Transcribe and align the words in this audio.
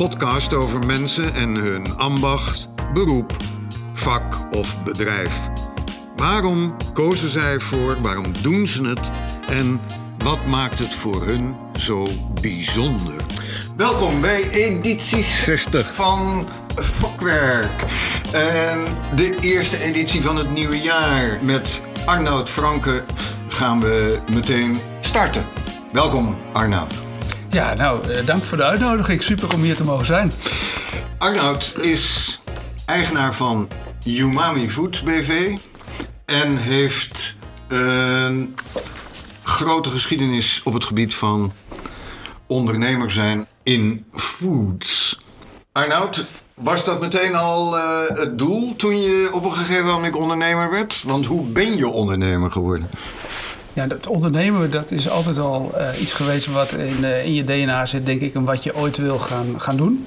Podcast 0.00 0.54
over 0.54 0.86
mensen 0.86 1.34
en 1.34 1.54
hun 1.54 1.98
ambacht, 1.98 2.68
beroep, 2.92 3.36
vak 3.92 4.54
of 4.54 4.82
bedrijf. 4.82 5.48
Waarom 6.16 6.76
kozen 6.92 7.28
zij 7.28 7.60
voor, 7.60 8.00
waarom 8.00 8.42
doen 8.42 8.66
ze 8.66 8.86
het 8.86 9.10
en 9.48 9.80
wat 10.18 10.46
maakt 10.46 10.78
het 10.78 10.94
voor 10.94 11.26
hun 11.26 11.56
zo 11.78 12.08
bijzonder? 12.40 13.24
Welkom 13.76 14.20
bij 14.20 14.50
editie 14.50 15.22
60 15.22 15.94
van 15.94 16.48
Vakwerk. 16.74 17.84
En 18.32 18.84
de 19.16 19.36
eerste 19.40 19.82
editie 19.82 20.22
van 20.22 20.36
het 20.36 20.50
nieuwe 20.50 20.80
jaar. 20.80 21.38
Met 21.44 21.80
Arnoud 22.04 22.48
Franke 22.48 23.04
gaan 23.48 23.80
we 23.80 24.18
meteen 24.32 24.80
starten. 25.00 25.44
Welkom 25.92 26.36
Arnoud. 26.52 27.09
Ja, 27.50 27.74
nou, 27.74 28.10
eh, 28.10 28.26
dank 28.26 28.44
voor 28.44 28.56
de 28.56 28.64
uitnodiging. 28.64 29.22
Super 29.22 29.54
om 29.54 29.62
hier 29.62 29.76
te 29.76 29.84
mogen 29.84 30.06
zijn. 30.06 30.32
Arnoud 31.18 31.74
is 31.80 32.40
eigenaar 32.86 33.34
van 33.34 33.68
Umami 34.04 34.70
Foods 34.70 35.02
BV 35.02 35.56
en 36.24 36.56
heeft 36.56 37.36
een 37.68 38.54
grote 39.42 39.88
geschiedenis 39.88 40.60
op 40.64 40.72
het 40.72 40.84
gebied 40.84 41.14
van 41.14 41.52
ondernemer 42.46 43.10
zijn 43.10 43.46
in 43.62 44.04
foods. 44.12 45.20
Arnoud, 45.72 46.26
was 46.54 46.84
dat 46.84 47.00
meteen 47.00 47.34
al 47.34 47.78
eh, 47.78 48.16
het 48.16 48.38
doel 48.38 48.76
toen 48.76 49.00
je 49.00 49.30
op 49.32 49.44
een 49.44 49.52
gegeven 49.52 49.86
moment 49.86 50.14
ondernemer 50.14 50.70
werd? 50.70 51.02
Want 51.06 51.26
hoe 51.26 51.46
ben 51.46 51.76
je 51.76 51.88
ondernemer 51.88 52.50
geworden? 52.50 52.90
Ja, 53.72 53.86
dat 53.86 54.06
ondernemen 54.06 54.70
dat 54.70 54.90
is 54.90 55.08
altijd 55.08 55.38
al 55.38 55.72
eh, 55.76 56.00
iets 56.00 56.12
geweest 56.12 56.46
wat 56.46 56.72
in, 56.72 57.04
eh, 57.04 57.24
in 57.24 57.34
je 57.34 57.44
DNA 57.44 57.86
zit, 57.86 58.06
denk 58.06 58.20
ik, 58.20 58.34
en 58.34 58.44
wat 58.44 58.62
je 58.62 58.76
ooit 58.76 58.96
wil 58.96 59.18
gaan, 59.18 59.60
gaan 59.60 59.76
doen. 59.76 60.06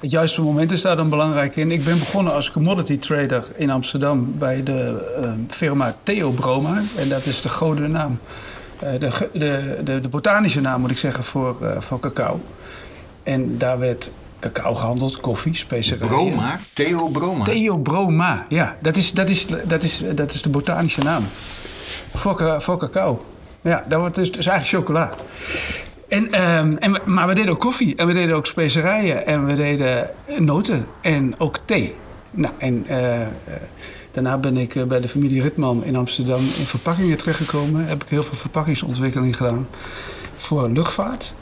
Het 0.00 0.10
juiste 0.10 0.42
moment 0.42 0.72
is 0.72 0.80
daar 0.80 0.96
dan 0.96 1.08
belangrijk 1.08 1.56
in. 1.56 1.70
Ik 1.70 1.84
ben 1.84 1.98
begonnen 1.98 2.32
als 2.32 2.50
commodity 2.50 2.98
trader 2.98 3.44
in 3.56 3.70
Amsterdam 3.70 4.34
bij 4.38 4.62
de 4.62 5.04
firma 5.48 5.96
Theo 6.02 6.30
Broma. 6.30 6.82
En 6.96 7.08
dat 7.08 7.26
is 7.26 7.40
de 7.40 7.48
gouden 7.48 7.90
naam. 7.90 8.18
de, 8.78 8.98
de, 9.32 9.80
de, 9.84 10.00
de, 10.00 10.08
botanische 10.08 10.60
naam 10.60 10.80
moet 10.80 10.90
ik 10.90 10.98
zeggen 10.98 11.24
voor, 11.24 11.56
voor 11.78 12.00
cacao. 12.00 12.40
En 13.22 13.58
daar 13.58 13.78
werd 13.78 14.10
cacao 14.40 14.74
gehandeld, 14.74 15.20
koffie, 15.20 15.56
specerijen. 15.56 16.08
Broma? 16.08 16.60
Theo 16.72 17.08
Broma? 17.08 17.44
Theo 17.44 17.78
Broma, 17.78 18.44
ja. 18.48 18.76
Dat 18.82 18.96
is, 18.96 19.12
dat 19.12 19.28
is, 19.28 19.46
dat 19.64 19.82
is, 19.82 20.02
dat 20.14 20.34
is 20.34 20.42
de 20.42 20.48
botanische 20.48 21.00
naam. 21.00 21.24
Voor, 22.14 22.78
cacao. 22.78 23.24
Ja, 23.60 23.84
dat 23.88 24.00
wordt 24.00 24.14
dus, 24.14 24.30
eigenlijk 24.30 24.66
chocola. 24.66 25.14
En, 26.08 26.48
um, 26.58 26.76
en, 26.76 27.00
maar 27.04 27.26
we 27.26 27.34
deden 27.34 27.52
ook 27.52 27.60
koffie 27.60 27.96
en 27.96 28.06
we 28.06 28.12
deden 28.12 28.36
ook 28.36 28.46
specerijen 28.46 29.26
en 29.26 29.44
we 29.46 29.54
deden 29.54 30.10
noten 30.38 30.86
en 31.00 31.34
ook 31.38 31.58
thee. 31.64 31.94
Nou, 32.30 32.54
en 32.58 32.86
uh, 32.90 33.20
daarna 34.10 34.38
ben 34.38 34.56
ik 34.56 34.74
eh, 34.74 34.84
bij 34.84 35.00
de 35.00 35.08
familie 35.08 35.42
Ritman 35.42 35.84
in 35.84 35.96
Amsterdam 35.96 36.40
in 36.40 36.64
verpakkingen 36.64 37.16
terechtgekomen. 37.16 37.86
Heb 37.86 38.02
ik 38.02 38.08
heel 38.08 38.22
veel 38.22 38.36
verpakkingsontwikkeling 38.36 39.36
gedaan 39.36 39.68
voor 40.36 40.70
luchtvaart. 40.70 41.34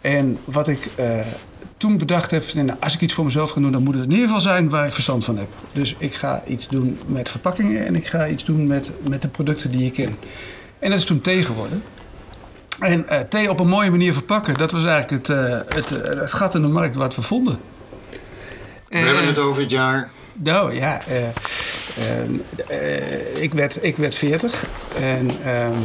En 0.00 0.38
wat 0.44 0.68
ik 0.68 0.90
toen 1.82 1.98
bedacht 1.98 2.30
heb, 2.30 2.52
nou, 2.54 2.70
als 2.80 2.94
ik 2.94 3.00
iets 3.00 3.14
voor 3.14 3.24
mezelf 3.24 3.50
ga 3.50 3.60
doen, 3.60 3.72
dan 3.72 3.82
moet 3.82 3.94
het 3.94 4.04
in 4.04 4.10
ieder 4.10 4.26
geval 4.26 4.40
zijn 4.40 4.68
waar 4.68 4.86
ik 4.86 4.92
verstand 4.92 5.24
van 5.24 5.38
heb. 5.38 5.48
Dus 5.72 5.94
ik 5.98 6.14
ga 6.14 6.42
iets 6.46 6.68
doen 6.68 6.98
met 7.06 7.28
verpakkingen 7.28 7.86
en 7.86 7.96
ik 7.96 8.06
ga 8.06 8.28
iets 8.28 8.44
doen 8.44 8.66
met, 8.66 8.92
met 9.08 9.22
de 9.22 9.28
producten 9.28 9.70
die 9.70 9.86
ik 9.86 9.92
ken. 9.92 10.16
En 10.78 10.90
dat 10.90 10.98
is 10.98 11.04
toen 11.04 11.20
thee 11.20 11.44
geworden. 11.44 11.82
En 12.78 13.06
uh, 13.08 13.18
thee 13.20 13.50
op 13.50 13.60
een 13.60 13.68
mooie 13.68 13.90
manier 13.90 14.12
verpakken, 14.12 14.54
dat 14.54 14.72
was 14.72 14.84
eigenlijk 14.84 15.28
het, 15.28 15.36
uh, 15.36 15.58
het, 15.68 15.90
het 16.18 16.32
gat 16.32 16.54
in 16.54 16.62
de 16.62 16.68
markt 16.68 16.96
wat 16.96 17.14
we 17.14 17.22
vonden. 17.22 17.58
We 18.88 18.98
hebben 18.98 19.26
het 19.26 19.38
over 19.38 19.62
het 19.62 19.70
jaar. 19.70 20.10
Nou 20.32 20.74
ja, 20.74 21.00
ik, 23.34 23.52
werd, 23.52 23.78
ik 23.84 23.96
werd 23.96 24.14
40 24.14 24.66
en 24.96 25.30
ehm, 25.44 25.78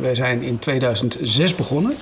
we 0.00 0.14
zijn 0.14 0.42
in 0.42 0.58
2006 0.58 1.54
begonnen. 1.54 1.96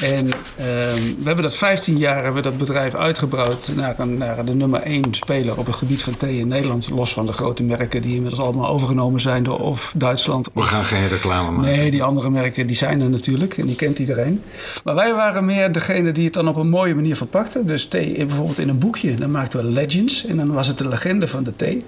En 0.00 0.26
ehm, 0.56 1.02
we 1.18 1.24
hebben 1.24 1.42
dat 1.42 1.56
15 1.56 1.98
jaar 1.98 2.14
hebben 2.14 2.42
we 2.42 2.48
dat 2.48 2.58
bedrijf 2.58 2.94
uitgebouwd 2.94 3.72
naar, 3.74 4.08
naar 4.08 4.44
de 4.44 4.54
nummer 4.54 4.80
1 4.80 5.04
speler 5.10 5.58
op 5.58 5.66
het 5.66 5.74
gebied 5.74 6.02
van 6.02 6.16
thee 6.16 6.38
in 6.38 6.48
Nederland. 6.48 6.90
Los 6.90 7.12
van 7.12 7.26
de 7.26 7.32
grote 7.32 7.62
merken 7.62 8.02
die 8.02 8.14
inmiddels 8.14 8.42
allemaal 8.42 8.68
overgenomen 8.68 9.20
zijn 9.20 9.42
door 9.42 9.58
of 9.58 9.92
Duitsland. 9.96 10.48
We 10.54 10.62
gaan 10.62 10.84
geen 10.84 11.08
reclame 11.08 11.50
maken. 11.50 11.70
Nee, 11.70 11.90
die 11.90 12.02
andere 12.02 12.30
merken 12.30 12.66
die 12.66 12.76
zijn 12.76 13.00
er 13.00 13.10
natuurlijk 13.10 13.58
en 13.58 13.66
die 13.66 13.76
kent 13.76 13.98
iedereen. 13.98 14.42
Maar 14.84 14.94
wij 14.94 15.14
waren 15.14 15.44
meer 15.44 15.72
degene 15.72 16.12
die 16.12 16.24
het 16.24 16.34
dan 16.34 16.48
op 16.48 16.56
een 16.56 16.68
mooie 16.68 16.94
manier 16.94 17.16
verpakten. 17.16 17.66
Dus 17.66 17.86
thee 17.86 18.26
bijvoorbeeld 18.26 18.58
in 18.58 18.68
een 18.68 18.78
boekje, 18.78 19.14
dan 19.14 19.30
maakten 19.30 19.64
we 19.64 19.70
Legends 19.70 20.26
en 20.26 20.36
dan 20.36 20.52
was 20.52 20.66
het 20.66 20.78
de 20.78 20.88
legende 20.88 21.28
van 21.28 21.42
de 21.42 21.50
thee. 21.50 21.84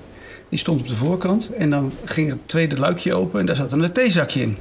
Die 0.48 0.58
stond 0.58 0.80
op 0.80 0.88
de 0.88 0.94
voorkant. 0.94 1.50
En 1.58 1.70
dan 1.70 1.92
ging 2.04 2.28
het 2.28 2.38
tweede 2.48 2.78
luikje 2.78 3.14
open 3.14 3.40
en 3.40 3.46
daar 3.46 3.56
zat 3.56 3.72
een 3.72 3.92
theezakje 3.92 4.40
in. 4.40 4.56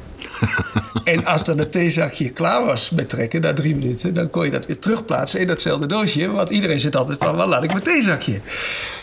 en 1.04 1.26
als 1.26 1.44
dan 1.44 1.58
het 1.58 1.72
theezakje 1.72 2.30
klaar 2.30 2.66
was 2.66 2.90
met 2.90 3.10
trekken, 3.10 3.42
na 3.42 3.54
drie 3.54 3.76
minuten, 3.76 4.14
dan 4.14 4.30
kon 4.30 4.46
je 4.46 4.52
dat 4.52 4.66
weer 4.66 4.80
terugplaatsen 4.80 5.40
in 5.40 5.48
datzelfde 5.48 5.86
doosje. 5.86 6.32
Want 6.32 6.50
iedereen 6.50 6.80
zit 6.80 6.96
altijd 6.96 7.18
van, 7.18 7.36
wat 7.36 7.48
laat 7.48 7.64
ik 7.64 7.72
mijn 7.72 7.84
theezakje? 7.84 8.40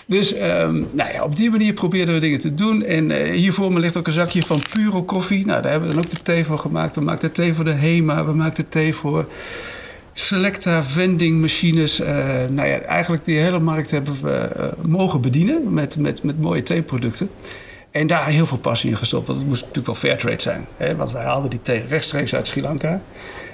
Dus 0.07 0.35
um, 0.35 0.89
nou 0.91 1.13
ja, 1.13 1.23
op 1.23 1.37
die 1.37 1.51
manier 1.51 1.73
probeerden 1.73 2.15
we 2.15 2.21
dingen 2.21 2.41
te 2.41 2.55
doen. 2.55 2.85
En 2.85 3.11
uh, 3.11 3.17
hier 3.17 3.53
voor 3.53 3.73
me 3.73 3.81
ligt 3.81 3.97
ook 3.97 4.07
een 4.07 4.13
zakje 4.13 4.43
van 4.43 4.63
Puro 4.71 5.03
koffie. 5.03 5.47
Nou, 5.47 5.63
daar 5.63 5.71
hebben 5.71 5.89
we 5.89 5.95
dan 5.95 6.05
ook 6.05 6.11
de 6.11 6.23
thee 6.23 6.45
voor 6.45 6.59
gemaakt. 6.59 6.95
We 6.95 7.01
maakten 7.01 7.33
thee 7.33 7.55
voor 7.55 7.65
de 7.65 7.73
HEMA, 7.73 8.25
we 8.25 8.33
maakten 8.33 8.69
thee 8.69 8.95
voor 8.95 9.27
Selecta 10.13 10.85
vending 10.85 11.41
machines. 11.41 12.01
Uh, 12.01 12.09
nou 12.49 12.69
ja, 12.69 12.79
eigenlijk 12.79 13.25
die 13.25 13.39
hele 13.39 13.61
markt 13.61 13.91
hebben 13.91 14.15
we 14.23 14.51
uh, 14.59 14.67
mogen 14.83 15.21
bedienen 15.21 15.73
met, 15.73 15.99
met, 15.99 16.23
met 16.23 16.41
mooie 16.41 16.63
theeproducten. 16.63 17.31
En 17.91 18.07
daar 18.07 18.27
heel 18.27 18.47
veel 18.47 18.59
passie 18.59 18.91
in 18.91 18.97
gestopt. 18.97 19.27
Want 19.27 19.39
het 19.39 19.49
moest 19.49 19.61
natuurlijk 19.61 19.87
wel 19.87 19.95
fair 19.95 20.19
trade 20.19 20.43
zijn. 20.43 20.67
Hè? 20.77 20.97
Want 20.97 21.13
wij 21.13 21.25
haalden 21.25 21.51
die 21.51 21.63
thee 21.63 21.85
rechtstreeks 21.87 22.35
uit 22.35 22.49
Sri 22.49 22.63
Lanka. 22.63 23.01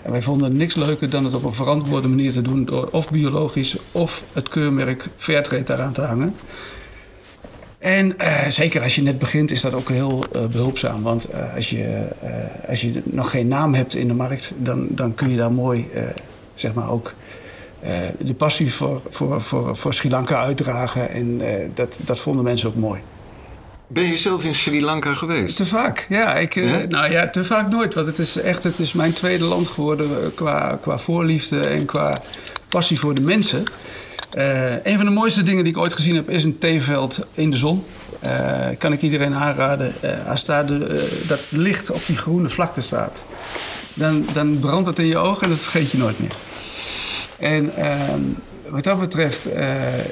En 0.03 0.11
wij 0.11 0.23
vonden 0.23 0.57
niks 0.57 0.75
leuker 0.75 1.11
dan 1.11 1.25
het 1.25 1.35
op 1.35 1.45
een 1.45 1.55
verantwoorde 1.55 2.09
manier 2.09 2.33
te 2.33 2.43
doen. 2.43 2.65
Door 2.65 2.89
of 2.91 3.11
biologisch 3.11 3.77
of 3.93 4.25
het 4.33 4.49
keurmerk 4.49 5.09
Fairtrade 5.17 5.63
daaraan 5.63 5.93
te 5.93 6.03
hangen. 6.03 6.35
En 7.79 8.15
uh, 8.19 8.49
zeker 8.49 8.83
als 8.83 8.95
je 8.95 9.03
net 9.03 9.19
begint 9.19 9.51
is 9.51 9.61
dat 9.61 9.75
ook 9.75 9.89
heel 9.89 10.25
uh, 10.37 10.47
behulpzaam. 10.47 11.03
Want 11.03 11.31
uh, 11.31 11.55
als, 11.55 11.71
je, 11.71 12.09
als 12.69 12.81
je 12.81 13.03
nog 13.05 13.31
geen 13.31 13.49
naam 13.49 13.75
hebt 13.75 13.95
in 13.95 14.09
de 14.09 14.15
markt, 14.15 14.53
dan, 14.57 14.87
dan 14.91 15.15
kun 15.15 15.31
je 15.31 15.37
daar 15.37 15.53
mooi 15.53 15.89
zeg 16.55 16.75
maar 16.75 16.91
ook 16.91 17.15
de 18.19 18.35
passie 18.35 18.73
voor, 18.73 19.03
voor, 19.09 19.43
voor, 19.43 19.77
voor 19.77 19.95
Sri 19.95 20.11
Lanka 20.11 20.43
uitdragen. 20.43 21.11
En 21.11 21.41
dat, 21.75 21.97
dat 22.05 22.21
vonden 22.21 22.45
mensen 22.45 22.69
ook 22.69 22.75
mooi. 22.75 23.01
Ben 23.89 24.07
je 24.07 24.17
zelf 24.17 24.45
in 24.45 24.55
Sri 24.55 24.83
Lanka 24.83 25.15
geweest? 25.15 25.57
Te 25.57 25.65
vaak, 25.65 26.07
ja. 26.09 26.35
Ik, 26.35 26.55
ja? 26.55 26.85
nou 26.89 27.11
ja, 27.11 27.31
te 27.31 27.45
vaak 27.45 27.69
nooit. 27.69 27.95
Want 27.95 28.07
het 28.07 28.19
is 28.19 28.37
echt 28.37 28.63
het 28.63 28.79
is 28.79 28.93
mijn 28.93 29.13
tweede 29.13 29.45
land 29.45 29.69
geworden 29.69 30.35
qua, 30.35 30.79
qua 30.81 30.99
voorliefde 30.99 31.61
en 31.61 31.85
qua 31.85 32.23
passie 32.69 32.99
voor 32.99 33.15
de 33.15 33.21
mensen. 33.21 33.65
Uh, 34.37 34.85
een 34.85 34.97
van 34.97 35.07
de 35.07 35.13
mooiste 35.13 35.43
dingen 35.43 35.65
die 35.65 35.73
ik 35.73 35.79
ooit 35.79 35.93
gezien 35.93 36.15
heb 36.15 36.31
is 36.31 36.45
een 36.45 36.59
theeveld 36.59 37.27
in 37.35 37.51
de 37.51 37.57
zon. 37.57 37.85
Uh, 38.25 38.67
kan 38.79 38.93
ik 38.93 39.03
iedereen 39.03 39.35
aanraden. 39.35 39.95
Uh, 40.05 40.29
als 40.29 40.45
daar 40.45 40.67
de, 40.67 41.23
dat 41.27 41.41
licht 41.49 41.91
op 41.91 42.07
die 42.07 42.17
groene 42.17 42.49
vlakte 42.49 42.81
staat, 42.81 43.25
dan, 43.95 44.27
dan 44.33 44.59
brandt 44.59 44.87
het 44.87 44.99
in 44.99 45.07
je 45.07 45.17
ogen 45.17 45.43
en 45.43 45.49
dat 45.49 45.61
vergeet 45.61 45.91
je 45.91 45.99
nooit 45.99 46.19
meer. 46.21 46.37
En 47.39 47.77
ehm, 47.77 48.21
wat 48.69 48.85
dat 48.85 49.01
betreft 49.01 49.49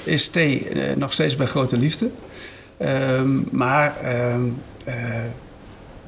is 0.04 0.28
thee 0.28 0.68
nog 0.96 1.12
steeds 1.12 1.36
bij 1.36 1.46
grote 1.46 1.76
liefde. 1.76 2.10
Um, 2.78 3.48
maar 3.50 3.94
um, 4.32 4.62
uh, 4.86 4.94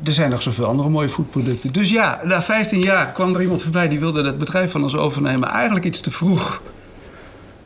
er 0.04 0.12
zijn 0.12 0.30
nog 0.30 0.42
zoveel 0.42 0.64
andere 0.64 0.88
mooie 0.88 1.08
voedproducten. 1.08 1.72
Dus 1.72 1.90
ja, 1.90 2.20
na 2.24 2.42
15 2.42 2.80
jaar 2.80 3.12
kwam 3.12 3.34
er 3.34 3.40
iemand 3.40 3.62
voorbij 3.62 3.88
die 3.88 4.00
wilde 4.00 4.26
het 4.26 4.38
bedrijf 4.38 4.70
van 4.70 4.82
ons 4.82 4.96
overnemen. 4.96 5.48
Eigenlijk 5.48 5.84
iets 5.84 6.00
te 6.00 6.10
vroeg. 6.10 6.62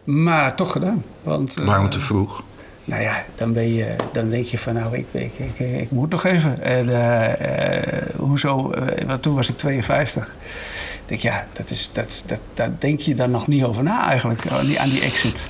Maar 0.04 0.54
toch 0.54 0.72
gedaan. 0.72 1.04
Want, 1.22 1.58
uh, 1.58 1.64
Waarom 1.64 1.90
te 1.90 2.00
vroeg? 2.00 2.44
Nou 2.84 3.02
ja, 3.02 3.24
dan, 3.34 3.52
ben 3.52 3.74
je, 3.74 3.96
dan 4.12 4.30
denk 4.30 4.44
je 4.44 4.58
van 4.58 4.74
nou, 4.74 4.96
ik, 4.96 5.06
ik, 5.10 5.32
ik, 5.38 5.58
ik 5.58 5.90
moet 5.90 6.10
nog 6.10 6.24
even. 6.24 6.62
En 6.62 6.88
uh, 6.88 8.16
hoezo? 8.16 8.74
want 9.06 9.22
toen 9.22 9.34
was 9.34 9.48
ik 9.48 9.56
52. 9.56 10.26
Ik 10.26 11.00
denk 11.06 11.20
ja, 11.20 11.46
dat 11.52 11.70
is, 11.70 11.90
dat, 11.92 12.22
dat, 12.26 12.40
daar 12.54 12.70
denk 12.78 13.00
je 13.00 13.14
dan 13.14 13.30
nog 13.30 13.46
niet 13.46 13.64
over 13.64 13.82
na 13.82 14.08
eigenlijk. 14.08 14.46
Aan 14.48 14.88
die 14.88 15.00
exit. 15.00 15.48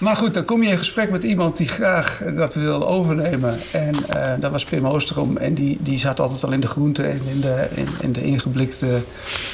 Maar 0.00 0.16
goed, 0.16 0.34
dan 0.34 0.44
kom 0.44 0.62
je 0.62 0.70
in 0.70 0.78
gesprek 0.78 1.10
met 1.10 1.22
iemand 1.22 1.56
die 1.56 1.68
graag 1.68 2.22
dat 2.34 2.54
wil 2.54 2.88
overnemen. 2.88 3.58
En 3.72 3.94
uh, 3.94 4.32
dat 4.38 4.50
was 4.50 4.64
Pim 4.64 4.86
Oosterom. 4.86 5.36
En 5.36 5.54
die, 5.54 5.78
die 5.80 5.98
zat 5.98 6.20
altijd 6.20 6.44
al 6.44 6.52
in 6.52 6.60
de 6.60 6.66
groente 6.66 7.02
en 7.02 7.20
in 7.26 7.40
de, 7.40 7.68
in, 7.74 7.86
in 8.00 8.12
de 8.12 8.22
ingeblikte 8.22 9.02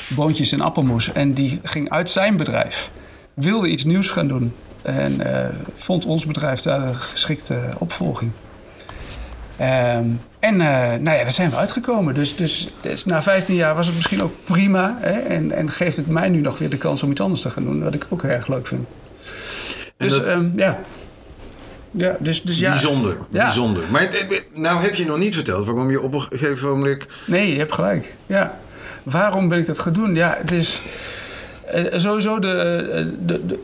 boontjes 0.08 0.52
en 0.52 0.60
appelmoes. 0.60 1.12
En 1.12 1.32
die 1.32 1.60
ging 1.62 1.90
uit 1.90 2.10
zijn 2.10 2.36
bedrijf. 2.36 2.90
Wilde 3.34 3.68
iets 3.68 3.84
nieuws 3.84 4.10
gaan 4.10 4.28
doen. 4.28 4.54
En 4.82 5.20
uh, 5.20 5.38
vond 5.74 6.04
ons 6.04 6.26
bedrijf 6.26 6.60
daar 6.60 6.82
een 6.82 6.94
geschikte 6.94 7.60
opvolging. 7.78 8.30
Ehm, 9.56 10.08
en 10.38 10.56
nou 10.56 11.02
ja, 11.02 11.22
daar 11.22 11.32
zijn 11.32 11.50
we 11.50 11.56
uitgekomen. 11.56 12.14
Dus, 12.14 12.36
dus, 12.36 12.68
dus, 12.80 13.04
na 13.04 13.22
15 13.22 13.54
jaar 13.54 13.74
was 13.74 13.86
het 13.86 13.94
misschien 13.94 14.22
ook 14.22 14.34
prima. 14.44 14.98
Hè? 15.00 15.18
En, 15.18 15.52
en 15.52 15.70
geeft 15.70 15.96
het 15.96 16.06
mij 16.06 16.28
nu 16.28 16.40
nog 16.40 16.58
weer 16.58 16.70
de 16.70 16.76
kans 16.78 17.02
om 17.02 17.10
iets 17.10 17.20
anders 17.20 17.40
te 17.40 17.50
gaan 17.50 17.64
doen. 17.64 17.82
Wat 17.82 17.94
ik 17.94 18.06
ook 18.08 18.22
erg 18.22 18.48
leuk 18.48 18.66
vind. 18.66 18.86
Dus 19.96 20.12
dat... 20.12 20.26
um, 20.26 20.52
ja. 20.56 20.78
Ja, 21.90 22.16
dus, 22.18 22.42
dus 22.42 22.58
ja. 22.58 22.70
Bijzonder, 22.70 23.16
Ja. 23.30 23.44
bijzonder. 23.44 23.82
Maar 23.90 24.02
eh, 24.02 24.40
nou 24.54 24.82
heb 24.82 24.94
je 24.94 25.04
nog 25.04 25.18
niet 25.18 25.34
verteld 25.34 25.66
waarom 25.66 25.90
je 25.90 26.00
op 26.00 26.12
een 26.12 26.20
gegeven 26.20 26.68
moment... 26.68 27.06
Nee, 27.26 27.52
je 27.52 27.58
hebt 27.58 27.72
gelijk. 27.72 28.16
Ja. 28.26 28.58
Waarom 29.02 29.48
ben 29.48 29.58
ik 29.58 29.66
dat 29.66 29.78
gaan 29.78 29.92
doen? 29.92 30.14
Ja, 30.14 30.36
het 30.40 30.50
is 30.50 30.82
eh, 31.66 31.98
sowieso 31.98 32.38
de, 32.38 33.12
de, 33.26 33.46
de, 33.46 33.58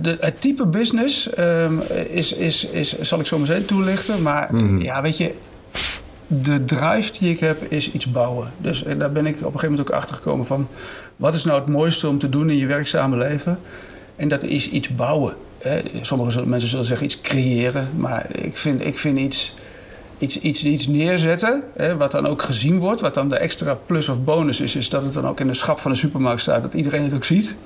de, 0.00 0.16
het 0.20 0.40
type 0.40 0.66
business 0.66 1.30
ehm, 1.30 1.78
is, 2.10 2.32
is, 2.32 2.64
is, 2.66 2.98
zal 3.00 3.20
ik 3.20 3.26
zo 3.26 3.38
meteen 3.38 3.64
toelichten. 3.64 4.22
Maar 4.22 4.56
ja, 4.78 5.02
weet 5.02 5.16
je, 5.16 5.34
de 6.26 6.64
drive 6.64 7.12
die 7.18 7.30
ik 7.30 7.40
heb 7.40 7.62
is 7.62 7.92
iets 7.92 8.10
bouwen. 8.10 8.52
Dus 8.58 8.84
eh, 8.84 8.98
daar 8.98 9.12
ben 9.12 9.26
ik 9.26 9.34
op 9.36 9.40
een 9.40 9.46
gegeven 9.46 9.70
moment 9.70 9.90
ook 9.90 9.96
achter 9.96 10.16
gekomen 10.16 10.46
van... 10.46 10.68
wat 11.16 11.34
is 11.34 11.44
nou 11.44 11.58
het 11.58 11.68
mooiste 11.68 12.08
om 12.08 12.18
te 12.18 12.28
doen 12.28 12.50
in 12.50 12.56
je 12.56 12.66
werkzame 12.66 13.16
leven? 13.16 13.58
En 14.16 14.28
dat 14.28 14.42
is 14.42 14.70
iets 14.70 14.94
bouwen. 14.94 15.34
Sommige 16.00 16.46
mensen 16.46 16.68
zullen 16.68 16.84
zeggen 16.84 17.06
iets 17.06 17.20
creëren. 17.20 17.88
Maar 17.96 18.26
ik 18.32 18.56
vind, 18.56 18.86
ik 18.86 18.98
vind 18.98 19.18
iets, 19.18 19.54
iets, 20.18 20.40
iets, 20.40 20.64
iets 20.64 20.86
neerzetten, 20.86 21.64
hè, 21.76 21.96
wat 21.96 22.10
dan 22.10 22.26
ook 22.26 22.42
gezien 22.42 22.78
wordt... 22.78 23.00
wat 23.00 23.14
dan 23.14 23.28
de 23.28 23.36
extra 23.36 23.74
plus 23.74 24.08
of 24.08 24.24
bonus 24.24 24.60
is... 24.60 24.76
is 24.76 24.88
dat 24.88 25.04
het 25.04 25.14
dan 25.14 25.26
ook 25.26 25.40
in 25.40 25.46
de 25.46 25.54
schap 25.54 25.78
van 25.78 25.90
de 25.90 25.96
supermarkt 25.96 26.40
staat... 26.40 26.62
dat 26.62 26.74
iedereen 26.74 27.02
het 27.02 27.14
ook 27.14 27.24
ziet. 27.24 27.56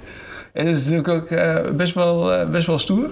En 0.52 0.64
dat 0.64 0.76
is 0.76 0.88
natuurlijk 0.88 1.08
ook 1.08 1.30
uh, 1.30 1.76
best, 1.76 1.94
wel, 1.94 2.40
uh, 2.40 2.50
best 2.50 2.66
wel 2.66 2.78
stoer. 2.78 3.10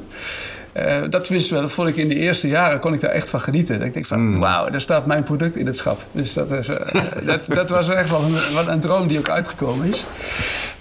Uh, 0.78 1.08
dat, 1.08 1.28
wist 1.28 1.50
wel, 1.50 1.60
dat 1.60 1.72
vond 1.72 1.88
ik 1.88 1.96
in 1.96 2.08
de 2.08 2.14
eerste 2.14 2.48
jaren, 2.48 2.80
kon 2.80 2.94
ik 2.94 3.00
daar 3.00 3.10
echt 3.10 3.30
van 3.30 3.40
genieten. 3.40 3.82
Ik 3.82 3.92
denk 3.92 4.06
van, 4.06 4.20
mm. 4.20 4.38
wauw, 4.38 4.70
daar 4.70 4.80
staat 4.80 5.06
mijn 5.06 5.22
product 5.22 5.56
in 5.56 5.66
het 5.66 5.76
schap. 5.76 6.04
Dus 6.12 6.32
dat, 6.32 6.50
is, 6.50 6.66
dat, 7.26 7.46
dat 7.46 7.70
was 7.70 7.88
echt 7.88 8.10
wel 8.10 8.22
een, 8.56 8.68
een 8.72 8.80
droom 8.80 9.08
die 9.08 9.18
ook 9.18 9.28
uitgekomen 9.28 9.88
is. 9.88 10.04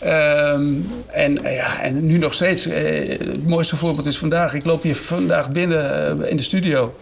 Um, 0.03 0.91
en, 1.07 1.37
ja, 1.43 1.81
en 1.81 2.05
nu 2.05 2.17
nog 2.17 2.33
steeds, 2.33 2.65
het 2.65 3.47
mooiste 3.47 3.75
voorbeeld 3.75 4.05
is 4.07 4.17
vandaag. 4.17 4.53
Ik 4.53 4.65
loop 4.65 4.83
hier 4.83 4.95
vandaag 4.95 5.51
binnen 5.51 6.29
in 6.29 6.37
de 6.37 6.43
studio. 6.43 6.93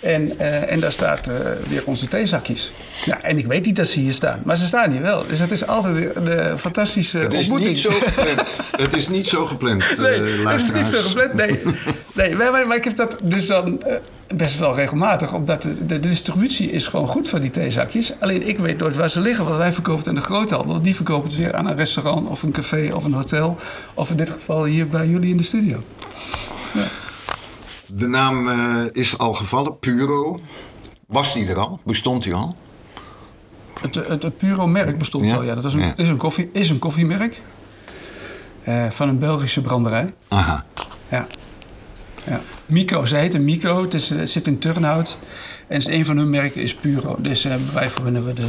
En, 0.00 0.32
uh, 0.38 0.72
en 0.72 0.80
daar 0.80 0.92
staat 0.92 1.28
uh, 1.28 1.34
weer 1.68 1.82
onze 1.84 2.08
theezakjes. 2.08 2.72
Ja, 3.04 3.22
en 3.22 3.38
ik 3.38 3.46
weet 3.46 3.64
niet 3.64 3.76
dat 3.76 3.88
ze 3.88 4.00
hier 4.00 4.12
staan, 4.12 4.42
maar 4.44 4.56
ze 4.56 4.66
staan 4.66 4.90
hier 4.90 5.02
wel. 5.02 5.26
Dus 5.26 5.38
het 5.38 5.50
is 5.50 5.66
altijd 5.66 5.94
weer 5.94 6.16
een 6.16 6.58
fantastische 6.58 7.18
het 7.18 7.32
is 7.32 7.38
ontmoeting. 7.38 7.72
Niet 7.72 7.82
zo 7.82 7.90
gepland. 7.90 8.60
het 8.76 8.96
is 8.96 9.08
niet 9.08 9.28
zo 9.28 9.46
gepland, 9.46 9.94
nee, 9.98 10.46
het 10.46 10.60
is 10.60 10.70
niet 10.70 10.86
zo 10.86 11.00
gepland, 11.00 11.34
nee. 11.34 11.60
nee 12.12 12.34
maar, 12.34 12.66
maar, 12.66 12.76
ik 12.76 12.84
heb 12.84 12.96
dat 12.96 13.16
dus 13.22 13.46
dan 13.46 13.82
best 14.36 14.58
wel 14.58 14.74
regelmatig. 14.74 15.32
Omdat 15.32 15.62
de, 15.62 15.86
de, 15.86 16.00
distributie 16.00 16.70
is 16.70 16.86
gewoon 16.86 17.08
goed 17.08 17.28
van 17.28 17.40
die 17.40 17.50
theezakjes. 17.50 18.12
Alleen 18.18 18.48
ik 18.48 18.58
weet 18.58 18.78
nooit 18.78 18.96
waar 18.96 19.10
ze 19.10 19.20
liggen. 19.20 19.44
Want 19.44 19.56
wij 19.56 19.72
verkopen 19.72 19.98
het 19.98 20.08
aan 20.08 20.14
de 20.14 20.20
groothandel. 20.20 20.82
Die 20.82 20.94
verkopen 20.94 21.28
het 21.28 21.38
weer 21.38 21.54
aan 21.54 21.66
een 21.66 21.76
restaurant 21.76 22.28
of 22.28 22.42
een 22.42 22.52
café 22.52 22.90
of 22.94 23.04
een 23.04 23.12
hotel. 23.12 23.58
Of 23.94 24.10
in 24.10 24.16
dit 24.16 24.30
geval 24.30 24.64
hier 24.64 24.88
bij 24.88 25.06
jullie 25.06 25.30
in 25.30 25.36
de 25.36 25.42
studio. 25.42 25.82
Ja. 26.74 27.09
De 27.92 28.06
naam 28.06 28.48
uh, 28.48 28.84
is 28.92 29.18
al 29.18 29.34
gevallen, 29.34 29.78
Puro. 29.78 30.40
Was 31.06 31.32
die 31.32 31.46
er 31.46 31.58
al? 31.58 31.80
Bestond 31.84 32.22
die 32.22 32.34
al? 32.34 32.56
Het, 33.80 33.94
het, 33.94 34.22
het 34.22 34.36
Puro-merk 34.36 34.98
bestond 34.98 35.26
ja? 35.26 35.36
al, 35.36 35.44
ja. 35.44 35.54
Dat 35.54 35.64
is 35.64 35.74
een, 35.74 35.80
ja. 35.80 35.96
is 35.96 36.08
een, 36.08 36.16
koffie, 36.16 36.50
is 36.52 36.70
een 36.70 36.78
koffiemerk. 36.78 37.42
Uh, 38.68 38.90
van 38.90 39.08
een 39.08 39.18
Belgische 39.18 39.60
branderij. 39.60 40.14
Aha. 40.28 40.64
Ja. 41.10 41.26
ja. 42.26 42.40
Mico, 42.66 43.04
ze 43.04 43.16
heette 43.16 43.38
Mico. 43.38 43.82
Het, 43.82 43.94
is, 43.94 44.08
het 44.08 44.30
zit 44.30 44.46
in 44.46 44.58
Turnhout. 44.58 45.18
En 45.68 45.92
een 45.92 46.04
van 46.04 46.16
hun 46.16 46.30
merken 46.30 46.62
is 46.62 46.74
Puro. 46.74 47.16
Dus 47.18 47.44
uh, 47.44 47.54
wij 47.72 47.88
voor 47.88 48.04
hun 48.04 48.14
hebben 48.14 48.34
we 48.34 48.40
de, 48.40 48.48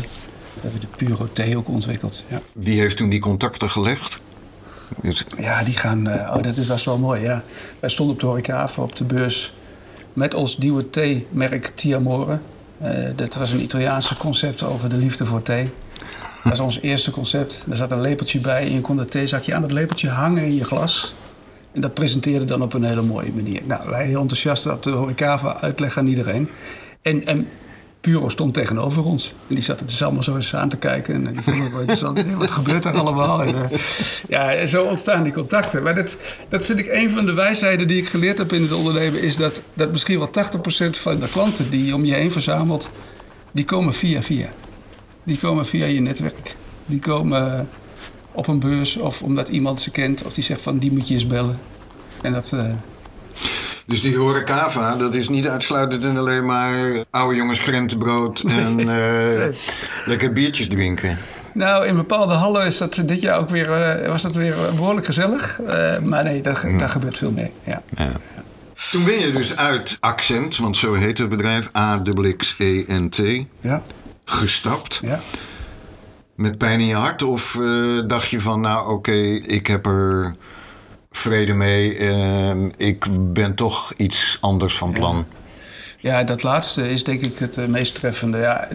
hebben 0.61 0.79
de 0.79 0.87
Puro-thee 0.97 1.57
ook 1.57 1.67
ontwikkeld. 1.67 2.23
Ja. 2.27 2.41
Wie 2.53 2.79
heeft 2.79 2.97
toen 2.97 3.09
die 3.09 3.19
contacten 3.19 3.69
gelegd? 3.69 4.19
Ja, 5.37 5.63
die 5.63 5.77
gaan. 5.77 6.07
Uh, 6.07 6.33
oh, 6.35 6.43
dat 6.43 6.57
is, 6.57 6.67
was 6.67 6.85
wel 6.85 6.99
mooi. 6.99 7.21
Ja. 7.21 7.43
Wij 7.79 7.89
stonden 7.89 8.15
op 8.15 8.21
de 8.21 8.27
Horecaven 8.27 8.83
op 8.83 8.95
de 8.95 9.03
beurs 9.03 9.53
met 10.13 10.33
ons 10.33 10.57
nieuwe 10.57 10.89
theemerk 10.89 11.71
Tiamore. 11.75 12.39
Uh, 12.83 13.09
dat 13.15 13.35
was 13.35 13.51
een 13.51 13.61
Italiaanse 13.61 14.17
concept 14.17 14.63
over 14.63 14.89
de 14.89 14.97
liefde 14.97 15.25
voor 15.25 15.41
thee. 15.41 15.69
Dat 16.43 16.51
was 16.51 16.59
ons 16.59 16.79
eerste 16.81 17.11
concept. 17.11 17.65
Er 17.69 17.75
zat 17.75 17.91
een 17.91 18.01
lepeltje 18.01 18.39
bij 18.39 18.61
en 18.61 18.73
je 18.73 18.81
kon 18.81 18.97
dat 18.97 19.11
theezakje 19.11 19.53
aan 19.55 19.61
dat 19.61 19.71
lepeltje 19.71 20.09
hangen 20.09 20.43
in 20.43 20.55
je 20.55 20.63
glas. 20.63 21.13
En 21.71 21.81
dat 21.81 21.93
presenteerde 21.93 22.45
dan 22.45 22.61
op 22.61 22.73
een 22.73 22.83
hele 22.83 23.01
mooie 23.01 23.31
manier. 23.31 23.61
Nou, 23.65 23.89
wij 23.89 24.05
heel 24.05 24.21
enthousiast 24.21 24.65
op 24.65 24.83
de 24.83 24.89
Horecava 24.89 25.57
uitleggen 25.61 26.01
aan 26.01 26.07
iedereen. 26.07 26.49
En, 27.01 27.25
en 27.25 27.47
Puro 28.01 28.29
stond 28.29 28.53
tegenover 28.53 29.03
ons. 29.03 29.33
En 29.47 29.55
die 29.55 29.63
zat 29.63 29.79
het 29.79 29.89
dus 29.89 30.03
allemaal 30.03 30.23
zo 30.23 30.35
eens 30.35 30.55
aan 30.55 30.69
te 30.69 30.77
kijken. 30.77 31.27
En 31.27 31.33
die 31.33 31.41
vond 31.41 31.57
het 31.57 31.71
wel 31.71 31.79
interessant. 31.79 32.33
Wat 32.33 32.51
gebeurt 32.51 32.85
er 32.85 32.97
allemaal? 32.97 33.43
En, 33.43 33.55
uh, 33.55 33.79
ja, 34.27 34.65
zo 34.65 34.83
ontstaan 34.83 35.23
die 35.23 35.33
contacten. 35.33 35.83
Maar 35.83 35.95
dat, 35.95 36.17
dat 36.49 36.65
vind 36.65 36.79
ik 36.79 36.87
een 36.87 37.09
van 37.09 37.25
de 37.25 37.33
wijsheden 37.33 37.87
die 37.87 37.97
ik 37.97 38.07
geleerd 38.07 38.37
heb 38.37 38.53
in 38.53 38.61
het 38.61 38.71
ondernemen... 38.71 39.21
is 39.21 39.35
dat, 39.35 39.61
dat 39.73 39.91
misschien 39.91 40.19
wel 40.19 40.29
80% 40.87 40.89
van 40.89 41.19
de 41.19 41.29
klanten 41.29 41.69
die 41.69 41.85
je 41.85 41.95
om 41.95 42.05
je 42.05 42.13
heen 42.13 42.31
verzamelt... 42.31 42.89
die 43.51 43.65
komen 43.65 43.93
via 43.93 44.21
via. 44.21 44.49
Die 45.23 45.37
komen 45.37 45.65
via 45.65 45.85
je 45.85 45.99
netwerk. 45.99 46.55
Die 46.85 46.99
komen 46.99 47.69
op 48.31 48.47
een 48.47 48.59
beurs 48.59 48.97
of 48.97 49.21
omdat 49.23 49.49
iemand 49.49 49.81
ze 49.81 49.91
kent... 49.91 50.23
of 50.23 50.33
die 50.33 50.43
zegt 50.43 50.61
van 50.61 50.77
die 50.77 50.91
moet 50.91 51.07
je 51.07 51.13
eens 51.13 51.27
bellen. 51.27 51.59
En 52.21 52.33
dat... 52.33 52.51
Uh, 52.53 52.73
dus 53.91 54.01
die 54.01 54.17
horecava, 54.17 54.95
dat 54.95 55.15
is 55.15 55.29
niet 55.29 55.47
uitsluitend 55.47 56.03
en 56.03 56.17
alleen 56.17 56.45
maar 56.45 57.03
oude 57.09 57.35
jongens 57.35 57.59
krentenbrood 57.59 58.43
en 58.47 58.79
uh, 58.79 58.85
nee. 58.85 59.49
lekker 60.05 60.31
biertjes 60.31 60.67
drinken. 60.67 61.17
Nou, 61.53 61.85
in 61.85 61.95
bepaalde 61.95 62.33
hallen 62.33 62.65
is 62.65 62.77
dat 62.77 63.01
dit 63.05 63.21
jaar 63.21 63.39
ook 63.39 63.49
weer, 63.49 63.99
uh, 64.03 64.07
was 64.07 64.21
dat 64.21 64.35
weer 64.35 64.55
behoorlijk 64.75 65.05
gezellig. 65.05 65.59
Uh, 65.61 65.67
maar 65.99 66.23
nee, 66.23 66.41
daar, 66.41 66.61
Mm. 66.63 66.77
daar 66.77 66.89
gebeurt 66.89 67.17
veel 67.17 67.31
mee. 67.31 67.51
Ja. 67.63 67.81
Ja. 67.95 68.11
Toen 68.91 69.03
ben 69.03 69.19
je 69.19 69.31
dus 69.31 69.55
uit 69.57 69.97
Accent, 69.99 70.57
want 70.57 70.77
zo 70.77 70.93
heet 70.93 71.17
het 71.17 71.29
bedrijf, 71.29 71.69
A-X-E-N-T, 71.77 73.45
ja. 73.61 73.81
gestapt. 74.25 74.99
Ja. 75.01 75.19
Met 76.35 76.57
pijn 76.57 76.79
in 76.79 76.85
je 76.85 76.95
hart? 76.95 77.23
Of 77.23 77.59
dacht 78.07 78.29
je 78.29 78.41
van, 78.41 78.61
nou 78.61 78.83
oké, 78.83 78.93
okay, 78.93 79.35
ik 79.35 79.67
heb 79.67 79.85
er 79.85 80.31
vrede 81.11 81.53
mee. 81.53 81.97
Uh, 81.97 82.65
ik 82.77 83.05
ben 83.33 83.55
toch 83.55 83.93
iets 83.97 84.37
anders 84.41 84.77
van 84.77 84.91
plan. 84.91 85.25
Ja. 85.97 86.17
ja. 86.17 86.23
dat 86.23 86.43
laatste 86.43 86.89
is 86.89 87.03
denk 87.03 87.25
ik 87.25 87.39
het 87.39 87.57
uh, 87.57 87.65
meest 87.65 87.95
treffende. 87.95 88.37
Ja, 88.37 88.67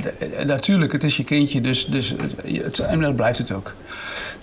natuurlijk, 0.47 0.93
het 0.93 1.05
is 1.05 1.17
je 1.17 1.25
kindje, 1.25 1.61
dus, 1.61 1.87
dus 1.87 2.15
het, 2.45 2.79
en 2.79 3.01
dat 3.01 3.17
blijft 3.17 3.39
het 3.39 3.53
ook. 3.53 3.75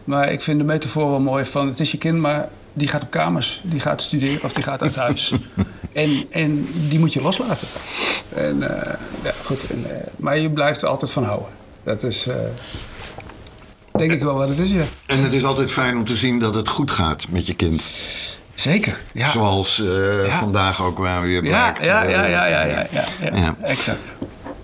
Maar 0.03 0.31
ik 0.31 0.41
vind 0.41 0.59
de 0.59 0.65
metafoor 0.65 1.09
wel 1.09 1.19
mooi 1.19 1.45
van 1.45 1.67
het 1.67 1.79
is 1.79 1.91
je 1.91 1.97
kind, 1.97 2.19
maar 2.19 2.49
die 2.73 2.87
gaat 2.87 3.01
op 3.01 3.11
kamers, 3.11 3.61
die 3.63 3.79
gaat 3.79 4.01
studeren 4.01 4.43
of 4.43 4.53
die 4.53 4.63
gaat 4.63 4.81
uit 4.81 4.95
huis. 4.95 5.33
en, 5.93 6.09
en 6.29 6.67
die 6.89 6.99
moet 6.99 7.13
je 7.13 7.21
loslaten. 7.21 7.67
En, 8.35 8.55
uh, 8.55 8.69
ja, 9.23 9.31
goed, 9.43 9.67
en, 9.67 9.85
maar 10.15 10.37
je 10.37 10.51
blijft 10.51 10.81
er 10.81 10.87
altijd 10.87 11.11
van 11.11 11.23
houden. 11.23 11.49
Dat 11.83 12.03
is 12.03 12.27
denk 13.97 14.11
ik 14.11 14.21
wel 14.21 14.33
wat 14.35 14.49
het 14.49 14.59
is, 14.59 14.71
ja. 14.71 14.83
En 15.05 15.23
het 15.23 15.33
is 15.33 15.43
altijd 15.43 15.71
fijn 15.71 15.97
om 15.97 16.05
te 16.05 16.15
zien 16.15 16.39
dat 16.39 16.55
het 16.55 16.67
goed 16.67 16.91
gaat 16.91 17.25
met 17.29 17.47
je 17.47 17.53
kind. 17.53 17.83
Zeker, 18.53 19.01
ja. 19.13 19.29
Zoals 19.29 19.79
uh, 19.79 20.25
ja. 20.25 20.37
vandaag 20.37 20.83
ook 20.83 20.97
waar 20.97 21.21
weer 21.21 21.41
blijkt. 21.41 21.85
Ja, 21.85 22.03
ja, 22.03 22.09
ja, 22.09 22.25
ja, 22.25 22.45
ja, 22.45 22.63
ja, 22.63 22.85
ja, 22.91 23.05
ja. 23.21 23.35
ja. 23.35 23.55
exact. 23.61 24.15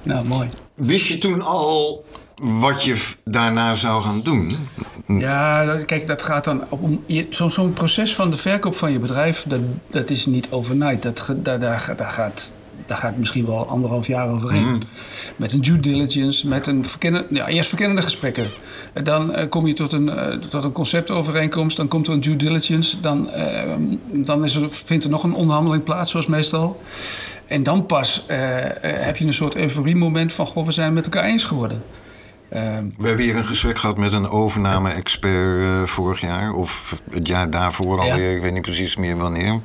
Nou, 0.03 0.27
mooi. 0.27 0.50
Wist 0.75 1.07
je 1.07 1.17
toen 1.17 1.41
al 1.41 2.05
wat 2.36 2.83
je 2.83 3.05
daarna 3.25 3.75
zou 3.75 4.01
gaan 4.01 4.21
doen? 4.21 4.57
Ja, 5.05 5.77
kijk, 5.86 6.07
dat 6.07 6.21
gaat 6.21 6.43
dan 6.43 6.63
om 6.69 7.03
zo'n 7.29 7.51
zo 7.51 7.67
proces 7.67 8.15
van 8.15 8.31
de 8.31 8.38
verkoop 8.38 8.75
van 8.75 8.91
je 8.91 9.00
bedrijf, 9.00 9.45
dat, 9.48 9.59
dat 9.89 10.09
is 10.09 10.25
niet 10.25 10.48
overnight. 10.51 11.03
Dat, 11.03 11.25
daar, 11.36 11.59
daar, 11.59 11.95
daar 11.95 12.12
gaat 12.12 12.53
daar 12.89 12.98
gaat 12.98 13.17
misschien 13.17 13.46
wel 13.46 13.67
anderhalf 13.67 14.08
jaar 14.08 14.29
overheen. 14.29 14.63
Mm. 14.63 14.81
Met 15.36 15.53
een 15.53 15.62
due 15.62 15.79
diligence, 15.79 16.48
met 16.48 16.67
een 16.67 16.86
verkennen, 16.86 17.25
ja, 17.29 17.48
eerst 17.48 17.69
verkennende 17.69 18.01
gesprekken. 18.01 18.46
Dan 19.03 19.39
uh, 19.39 19.50
kom 19.50 19.67
je 19.67 19.74
tot 19.74 19.91
een, 19.91 20.08
uh, 20.08 20.27
tot 20.34 20.63
een 20.63 20.72
conceptovereenkomst, 20.72 21.77
dan 21.77 21.88
komt 21.88 22.08
er 22.08 22.13
een 22.13 22.19
due 22.19 22.36
diligence. 22.36 23.00
Dan, 23.00 23.29
uh, 23.36 23.74
dan 24.12 24.43
is 24.43 24.55
er, 24.55 24.67
vindt 24.72 25.03
er 25.03 25.10
nog 25.10 25.24
een 25.24 25.34
onderhandeling 25.34 25.84
plaats, 25.84 26.12
zoals 26.12 26.27
meestal. 26.27 26.81
En 27.48 27.63
dan 27.63 27.86
pas 27.86 28.24
heb 28.81 29.17
je 29.17 29.25
een 29.25 29.34
soort 29.34 29.55
euforie-moment 29.55 30.34
van... 30.34 30.46
goh, 30.46 30.65
we 30.65 30.72
zijn 30.72 30.86
het 30.86 30.96
met 30.96 31.03
elkaar 31.03 31.24
eens 31.24 31.46
geworden. 31.46 31.84
We 32.50 33.08
hebben 33.08 33.25
hier 33.25 33.36
een 33.36 33.43
gesprek 33.43 33.77
gehad 33.77 33.98
met 33.98 34.13
een 34.13 34.29
overname-expert 34.29 35.62
uh, 35.62 35.84
vorig 35.84 36.22
jaar. 36.22 36.53
Of 36.53 37.01
het 37.10 37.27
jaar 37.27 37.50
daarvoor 37.50 38.00
alweer, 38.00 38.29
ja. 38.29 38.36
ik 38.36 38.41
weet 38.41 38.53
niet 38.53 38.62
precies 38.62 38.96
meer 38.96 39.17
wanneer. 39.17 39.62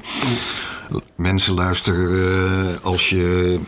Mensen 1.14 1.55
luisteren 1.55 2.11
uh, 2.11 2.75
als 2.83 3.09
je 3.09 3.61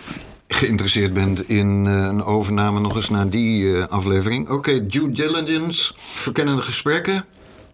geïnteresseerd 0.48 1.12
bent 1.12 1.48
in 1.48 1.84
uh, 1.86 1.92
een 2.06 2.22
overname 2.24 2.80
nog 2.80 2.96
eens 2.96 3.08
naar 3.10 3.28
die 3.30 3.82
aflevering. 3.82 4.44
Oké, 4.44 4.54
okay, 4.54 4.86
due 4.86 5.10
diligence, 5.12 5.92
verkennende 5.96 6.62
gesprekken. 6.62 7.24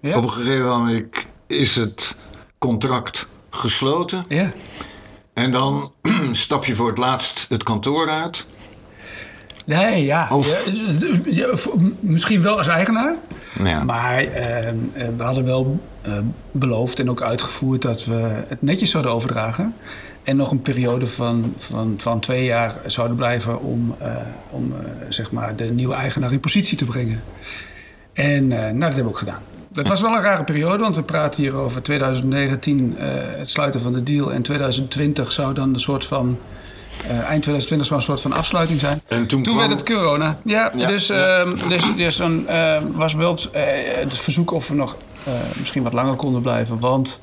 Ja. 0.00 0.16
Op 0.16 0.22
een 0.22 0.30
gegeven 0.30 0.64
moment 0.66 1.06
is 1.46 1.76
het 1.76 2.16
contract 2.58 3.26
gesloten. 3.50 4.25
Ja. 4.28 4.52
En 5.34 5.52
dan 5.52 5.92
stap 6.32 6.64
je 6.64 6.75
voor 6.75 6.88
het 6.88 6.99
laatst 6.99 7.46
het 7.49 7.62
kantoor 7.62 8.08
uit. 8.08 8.46
Nee, 9.66 10.04
ja. 10.04 10.28
Of- 10.30 10.70
Ja, 11.30 11.56
v- 11.56 11.66
misschien 12.00 12.42
wel 12.42 12.58
als 12.58 12.66
eigenaar. 12.66 13.16
Maar 13.87 14.18
eh, 14.18 14.68
eh, 14.68 14.75
we 15.16 15.23
hadden 15.23 15.44
wel 15.44 15.80
eh, 16.02 16.18
beloofd 16.50 17.00
en 17.00 17.11
ook 17.11 17.23
uitgevoerd 17.23 17.82
dat 17.82 18.04
we 18.04 18.44
het 18.49 18.62
netjes 18.62 18.90
zouden 18.90 19.12
overdragen. 19.12 19.75
En 20.23 20.37
nog 20.37 20.50
een 20.50 20.62
periode 20.62 21.06
van, 21.06 21.52
van, 21.56 21.94
van 21.99 22.21
twee 22.21 22.44
jaar 22.44 22.76
zouden 22.87 23.16
blijven 23.16 23.61
om, 23.61 23.94
eh, 23.99 24.16
om 24.50 24.73
eh, 24.73 24.90
zeg 25.09 25.30
maar 25.30 25.56
de 25.56 25.64
nieuwe 25.64 25.94
eigenaar 25.94 26.32
in 26.32 26.40
positie 26.40 26.76
te 26.76 26.85
brengen. 26.85 27.23
En 28.12 28.47
nou, 28.47 28.73
dat 28.73 28.82
hebben 28.82 29.02
we 29.02 29.09
ook 29.09 29.18
gedaan. 29.18 29.42
Het 29.73 29.88
was 29.88 30.00
wel 30.00 30.14
een 30.14 30.23
rare 30.23 30.44
periode, 30.44 30.82
want 30.82 30.97
we 30.97 31.02
praten 31.02 31.42
hier 31.42 31.54
over 31.54 31.82
2019, 31.82 32.97
eh, 32.99 33.06
het 33.38 33.50
sluiten 33.50 33.80
van 33.80 33.92
de 33.92 34.02
deal. 34.02 34.32
En 34.32 34.42
2020 34.42 35.32
zou 35.32 35.54
dan 35.54 35.75
een 35.75 35.80
soort 35.80 36.04
van. 36.04 36.38
Eh, 37.02 37.11
eind 37.11 37.42
2020 37.42 37.87
zou 37.87 37.99
een 38.00 38.06
soort 38.06 38.20
van 38.20 38.32
afsluiting 38.32 38.80
zijn. 38.80 39.02
En 39.08 39.26
toen 39.26 39.42
kwam- 39.42 39.56
werd 39.56 39.70
het 39.70 39.82
corona. 39.84 40.38
Ja, 40.44 40.72
Ja, 40.76 40.87
dus, 40.87 41.06
ja. 41.06 41.14
ehm, 41.14 41.68
dus, 41.68 41.84
dus 41.96 42.16
dan 42.16 42.49
eh, 42.49 42.82
was 42.94 43.12
het, 43.12 43.50
eh, 43.52 43.62
het 43.94 44.18
verzoek 44.18 44.50
of 44.50 44.68
we 44.68 44.75
nog 44.75 44.96
eh, 45.25 45.32
misschien 45.58 45.82
wat 45.82 45.92
langer 45.92 46.14
konden 46.14 46.42
blijven. 46.42 46.78
Want 46.78 47.20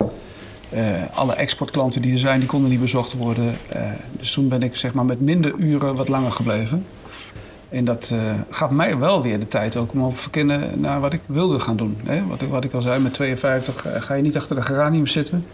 alle 1.13 1.33
exportklanten 1.33 2.01
die 2.01 2.13
er 2.13 2.19
zijn, 2.19 2.39
die 2.39 2.47
konden 2.49 2.69
niet 2.69 2.79
bezocht 2.81 3.13
worden. 3.13 3.57
Dus 4.11 4.31
toen 4.31 4.47
ben 4.47 4.63
ik 4.63 4.75
zeg 4.75 4.93
maar 4.93 5.05
met 5.05 5.21
minder 5.21 5.53
uren 5.57 5.95
wat 5.95 6.07
langer 6.07 6.31
gebleven. 6.31 6.85
En 7.69 7.85
dat 7.85 8.13
gaf 8.49 8.69
mij 8.69 8.97
wel 8.97 9.21
weer 9.21 9.39
de 9.39 9.47
tijd 9.47 9.75
ook 9.75 9.91
om 9.93 10.01
op 10.01 10.13
te 10.15 10.21
verkennen 10.21 10.79
naar 10.79 10.99
wat 10.99 11.13
ik 11.13 11.21
wilde 11.25 11.59
gaan 11.59 11.75
doen. 11.77 11.97
Hè? 12.05 12.25
Wat, 12.27 12.41
ik, 12.41 12.49
wat 12.49 12.63
ik 12.63 12.73
al 12.73 12.81
zei, 12.81 12.99
met 13.01 13.13
52 13.13 13.85
eh, 13.85 14.01
ga 14.01 14.13
je 14.13 14.21
niet 14.21 14.37
achter 14.37 14.55
de 14.55 14.61
geranium 14.61 15.07
zitten. 15.07 15.45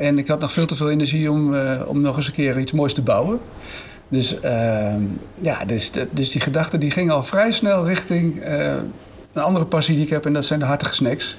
En 0.00 0.18
ik 0.18 0.28
had 0.28 0.40
nog 0.40 0.52
veel 0.52 0.66
te 0.66 0.76
veel 0.76 0.90
energie 0.90 1.30
om, 1.30 1.54
eh, 1.54 1.82
om 1.86 2.00
nog 2.00 2.16
eens 2.16 2.26
een 2.26 2.32
keer 2.32 2.58
iets 2.58 2.72
moois 2.72 2.92
te 2.92 3.02
bouwen. 3.02 3.40
Dus, 4.08 4.40
ehm, 4.40 5.02
ja, 5.38 5.64
dus, 5.64 5.90
dus 6.10 6.30
die 6.30 6.40
gedachte 6.40 6.78
die 6.78 6.90
ging 6.90 7.10
al 7.10 7.22
vrij 7.22 7.50
snel 7.50 7.86
richting 7.86 8.40
eh, 8.40 8.76
een 9.32 9.42
andere 9.42 9.66
passie 9.66 9.94
die 9.94 10.04
ik 10.04 10.10
heb. 10.10 10.26
En 10.26 10.32
dat 10.32 10.44
zijn 10.44 10.58
de 10.58 10.64
hartige 10.64 10.94
snacks. 10.94 11.38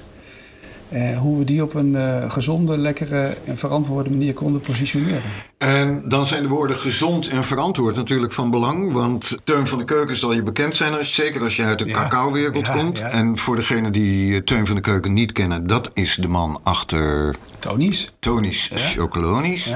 Eh, 0.92 1.18
hoe 1.18 1.38
we 1.38 1.44
die 1.44 1.62
op 1.62 1.74
een 1.74 1.96
eh, 1.96 2.30
gezonde, 2.30 2.78
lekkere 2.78 3.36
en 3.44 3.56
verantwoorde 3.56 4.10
manier 4.10 4.34
konden 4.34 4.60
positioneren. 4.60 5.20
En 5.58 6.02
dan 6.08 6.26
zijn 6.26 6.42
de 6.42 6.48
woorden 6.48 6.76
gezond 6.76 7.28
en 7.28 7.44
verantwoord 7.44 7.96
natuurlijk 7.96 8.32
van 8.32 8.50
belang. 8.50 8.92
Want 8.92 9.38
Teun 9.44 9.66
van 9.66 9.78
de 9.78 9.84
Keuken 9.84 10.16
zal 10.16 10.32
je 10.32 10.42
bekend 10.42 10.76
zijn, 10.76 10.94
als- 10.98 11.14
zeker 11.14 11.42
als 11.42 11.56
je 11.56 11.64
uit 11.64 11.78
de 11.78 11.86
Ja, 11.86 11.92
cacao-wereld 11.92 12.66
ja, 12.66 12.72
komt. 12.72 12.98
ja. 12.98 13.10
En 13.10 13.38
voor 13.38 13.56
degenen 13.56 13.92
die 13.92 14.34
eh, 14.34 14.40
Teun 14.40 14.66
van 14.66 14.76
de 14.76 14.82
Keuken 14.82 15.12
niet 15.12 15.32
kennen, 15.32 15.66
dat 15.66 15.90
is 15.94 16.14
de 16.20 16.28
man 16.28 16.60
achter 16.62 17.34
Tony's. 17.58 18.12
Tony's 18.18 18.70
Chocolonies. 18.74 19.74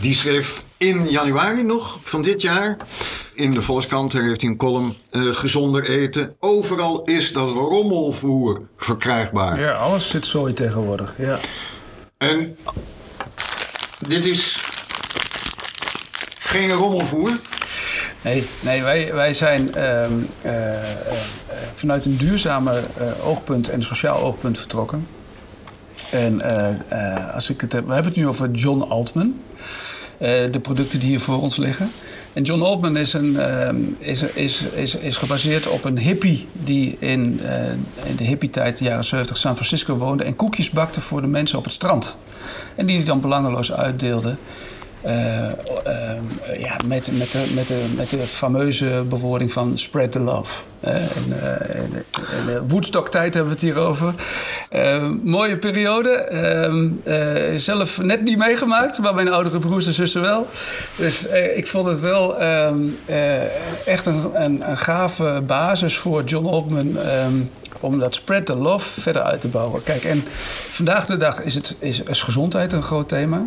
Die 0.00 0.14
schreef 0.14 0.64
in 0.76 1.08
januari 1.10 1.62
nog 1.62 1.98
van 2.02 2.22
dit 2.22 2.42
jaar. 2.42 2.76
In 3.34 3.50
de 3.50 3.62
Volkskrant 3.62 4.12
daar 4.12 4.22
heeft 4.22 4.40
hij 4.40 4.50
een 4.50 4.56
column. 4.56 4.94
eh, 5.10 5.22
gezonder 5.22 5.88
eten. 5.88 6.36
Overal 6.40 7.02
is 7.04 7.32
dat 7.32 7.48
rommelvoer 7.50 8.60
verkrijgbaar. 8.76 9.60
Ja, 9.60 9.72
alles 9.72 10.08
zit 10.08 10.26
zooi 10.26 10.52
tegenwoordig. 10.52 11.14
Ja. 11.18 11.38
En 12.18 12.56
dit 14.08 14.26
is 14.26 14.58
geen 16.38 16.70
rommelvoer. 16.70 17.30
Nee, 18.22 18.46
nee 18.60 18.82
wij, 18.82 19.14
wij 19.14 19.34
zijn 19.34 19.74
ehm, 19.74 20.12
eh, 20.42 20.92
eh, 20.92 21.18
vanuit 21.74 22.04
een 22.04 22.16
duurzame 22.16 22.82
oogpunt 23.24 23.68
en 23.68 23.82
sociaal 23.82 24.20
oogpunt 24.22 24.58
vertrokken. 24.58 25.06
En 26.10 26.42
als 27.34 27.50
ik 27.50 27.60
het 27.60 27.72
heb, 27.72 27.86
we 27.86 27.92
hebben 27.94 28.12
het 28.12 28.20
nu 28.20 28.28
over 28.28 28.50
John 28.50 28.80
Altman. 28.80 29.34
Eh, 30.18 30.52
de 30.52 30.60
producten 30.60 31.00
die 31.00 31.08
hier 31.08 31.20
voor 31.20 31.42
ons 31.42 31.56
liggen. 31.56 31.90
En 32.32 32.42
John 32.42 32.62
Altman 32.62 32.96
is, 32.96 33.12
een, 33.12 33.40
ehm, 33.40 33.76
is, 33.98 34.22
is, 34.22 34.62
is, 34.62 34.96
is 34.96 35.16
gebaseerd 35.16 35.66
op 35.66 35.84
een 35.84 35.98
hippie 35.98 36.46
die 36.52 36.96
in, 36.98 37.40
eh, 37.44 37.70
in 38.08 38.16
de 38.16 38.24
hippie-tijd, 38.24 38.78
de 38.78 38.84
jaren 38.84 39.04
70, 39.04 39.36
San 39.36 39.54
Francisco 39.54 39.96
woonde 39.96 40.24
en 40.24 40.36
koekjes 40.36 40.70
bakte 40.70 41.00
voor 41.00 41.20
de 41.20 41.26
mensen 41.26 41.58
op 41.58 41.64
het 41.64 41.72
strand. 41.72 42.16
En 42.74 42.86
die 42.86 42.96
hij 42.96 43.04
dan 43.04 43.20
belangeloos 43.20 43.72
uitdeelde. 43.72 44.36
Eh, 45.00 45.46
ehm, 45.46 46.22
ja, 46.58 46.76
met, 46.86 47.10
met, 47.12 47.32
de, 47.32 47.52
met, 47.54 47.68
de, 47.68 47.84
met 47.96 48.10
de 48.10 48.18
fameuze 48.18 49.04
bewoording 49.08 49.52
van 49.52 49.78
spread 49.78 50.12
the 50.12 50.20
love. 50.20 50.62
Eh, 50.80 50.94
eh, 50.94 51.04
eh, 51.52 52.60
Woodstock-tijd 52.66 53.34
hebben 53.34 53.52
we 53.52 53.60
het 53.60 53.74
hier 53.74 53.78
over. 53.82 54.14
Eh, 54.70 55.08
mooie 55.22 55.58
periode. 55.58 56.10
Ehm, 56.10 56.88
eh, 57.04 57.56
zelf 57.56 58.02
net 58.02 58.22
niet 58.22 58.38
meegemaakt, 58.38 58.98
maar 58.98 59.14
mijn 59.14 59.32
oudere 59.32 59.58
broers 59.58 59.86
en 59.86 59.92
zussen 59.92 60.22
wel. 60.22 60.46
Dus 60.96 61.26
eh, 61.26 61.56
ik 61.56 61.66
vond 61.66 61.86
het 61.86 62.00
wel 62.00 62.38
ehm, 62.38 62.78
eh, 63.04 63.86
echt 63.86 64.06
een, 64.06 64.30
een, 64.32 64.70
een 64.70 64.76
gave 64.76 65.42
basis 65.46 65.96
voor 65.96 66.24
John 66.24 66.96
ehm, 66.96 67.34
om 67.80 67.98
dat 67.98 68.14
spread 68.14 68.46
the 68.46 68.56
love 68.56 69.00
verder 69.00 69.22
uit 69.22 69.40
te 69.40 69.48
bouwen. 69.48 69.82
Kijk, 69.82 70.04
en 70.04 70.24
vandaag 70.70 71.06
de 71.06 71.16
dag 71.16 71.42
is, 71.42 71.54
het, 71.54 71.76
is, 71.78 72.02
is 72.02 72.22
gezondheid 72.22 72.72
een 72.72 72.82
groot 72.82 73.08
thema. 73.08 73.44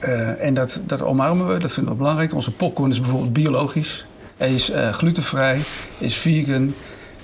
Uh, 0.00 0.44
en 0.44 0.54
dat, 0.54 0.80
dat 0.86 1.02
omarmen 1.02 1.48
we, 1.48 1.58
dat 1.58 1.72
vinden 1.72 1.92
we 1.92 1.98
belangrijk. 1.98 2.34
Onze 2.34 2.52
popcorn 2.52 2.90
is 2.90 3.00
bijvoorbeeld 3.00 3.32
biologisch. 3.32 4.06
Hij 4.36 4.54
is 4.54 4.70
uh, 4.70 4.92
glutenvrij, 4.92 5.60
is 5.98 6.16
vegan, 6.16 6.74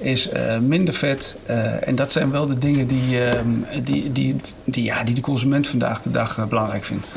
is 0.02 0.32
uh, 0.32 0.58
minder 0.58 0.94
vet. 0.94 1.36
eh, 1.46 1.88
en 1.88 1.94
dat 1.94 2.12
zijn 2.12 2.30
wel 2.30 2.46
de 2.46 2.58
dingen 2.58 2.86
die, 2.86 3.24
ehm, 3.24 3.48
die, 3.84 4.12
die, 4.12 4.36
die, 4.64 4.84
ja, 4.84 5.04
die 5.04 5.14
de 5.14 5.20
consument 5.20 5.68
vandaag 5.68 6.02
de 6.02 6.10
dag 6.10 6.38
eh, 6.38 6.46
belangrijk 6.46 6.84
vindt. 6.84 7.16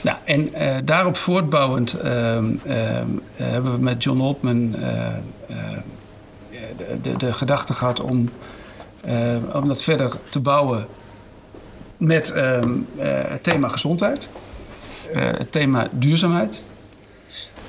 Nou, 0.00 0.16
en 0.24 0.54
eh, 0.54 0.76
daarop 0.84 1.16
voortbouwend 1.16 1.92
ehm, 1.92 2.54
ehm, 2.66 3.06
hebben 3.36 3.72
we 3.72 3.80
met 3.80 4.02
John 4.02 4.20
Altman 4.20 4.70
de, 6.76 7.00
de, 7.02 7.16
de 7.16 7.32
gedachte 7.32 7.72
gehad 7.72 8.00
om, 8.00 8.30
om 9.52 9.68
dat 9.68 9.82
verder 9.82 10.12
te 10.28 10.40
bouwen 10.40 10.86
met 11.96 12.34
het 12.96 13.42
thema 13.42 13.68
gezondheid. 13.68 14.28
Uh, 15.14 15.22
het 15.22 15.52
thema 15.52 15.88
duurzaamheid. 15.92 16.62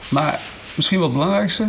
Maar 0.10 0.40
misschien 0.76 0.98
wel 1.00 1.08
het 1.08 1.18
belangrijkste, 1.18 1.68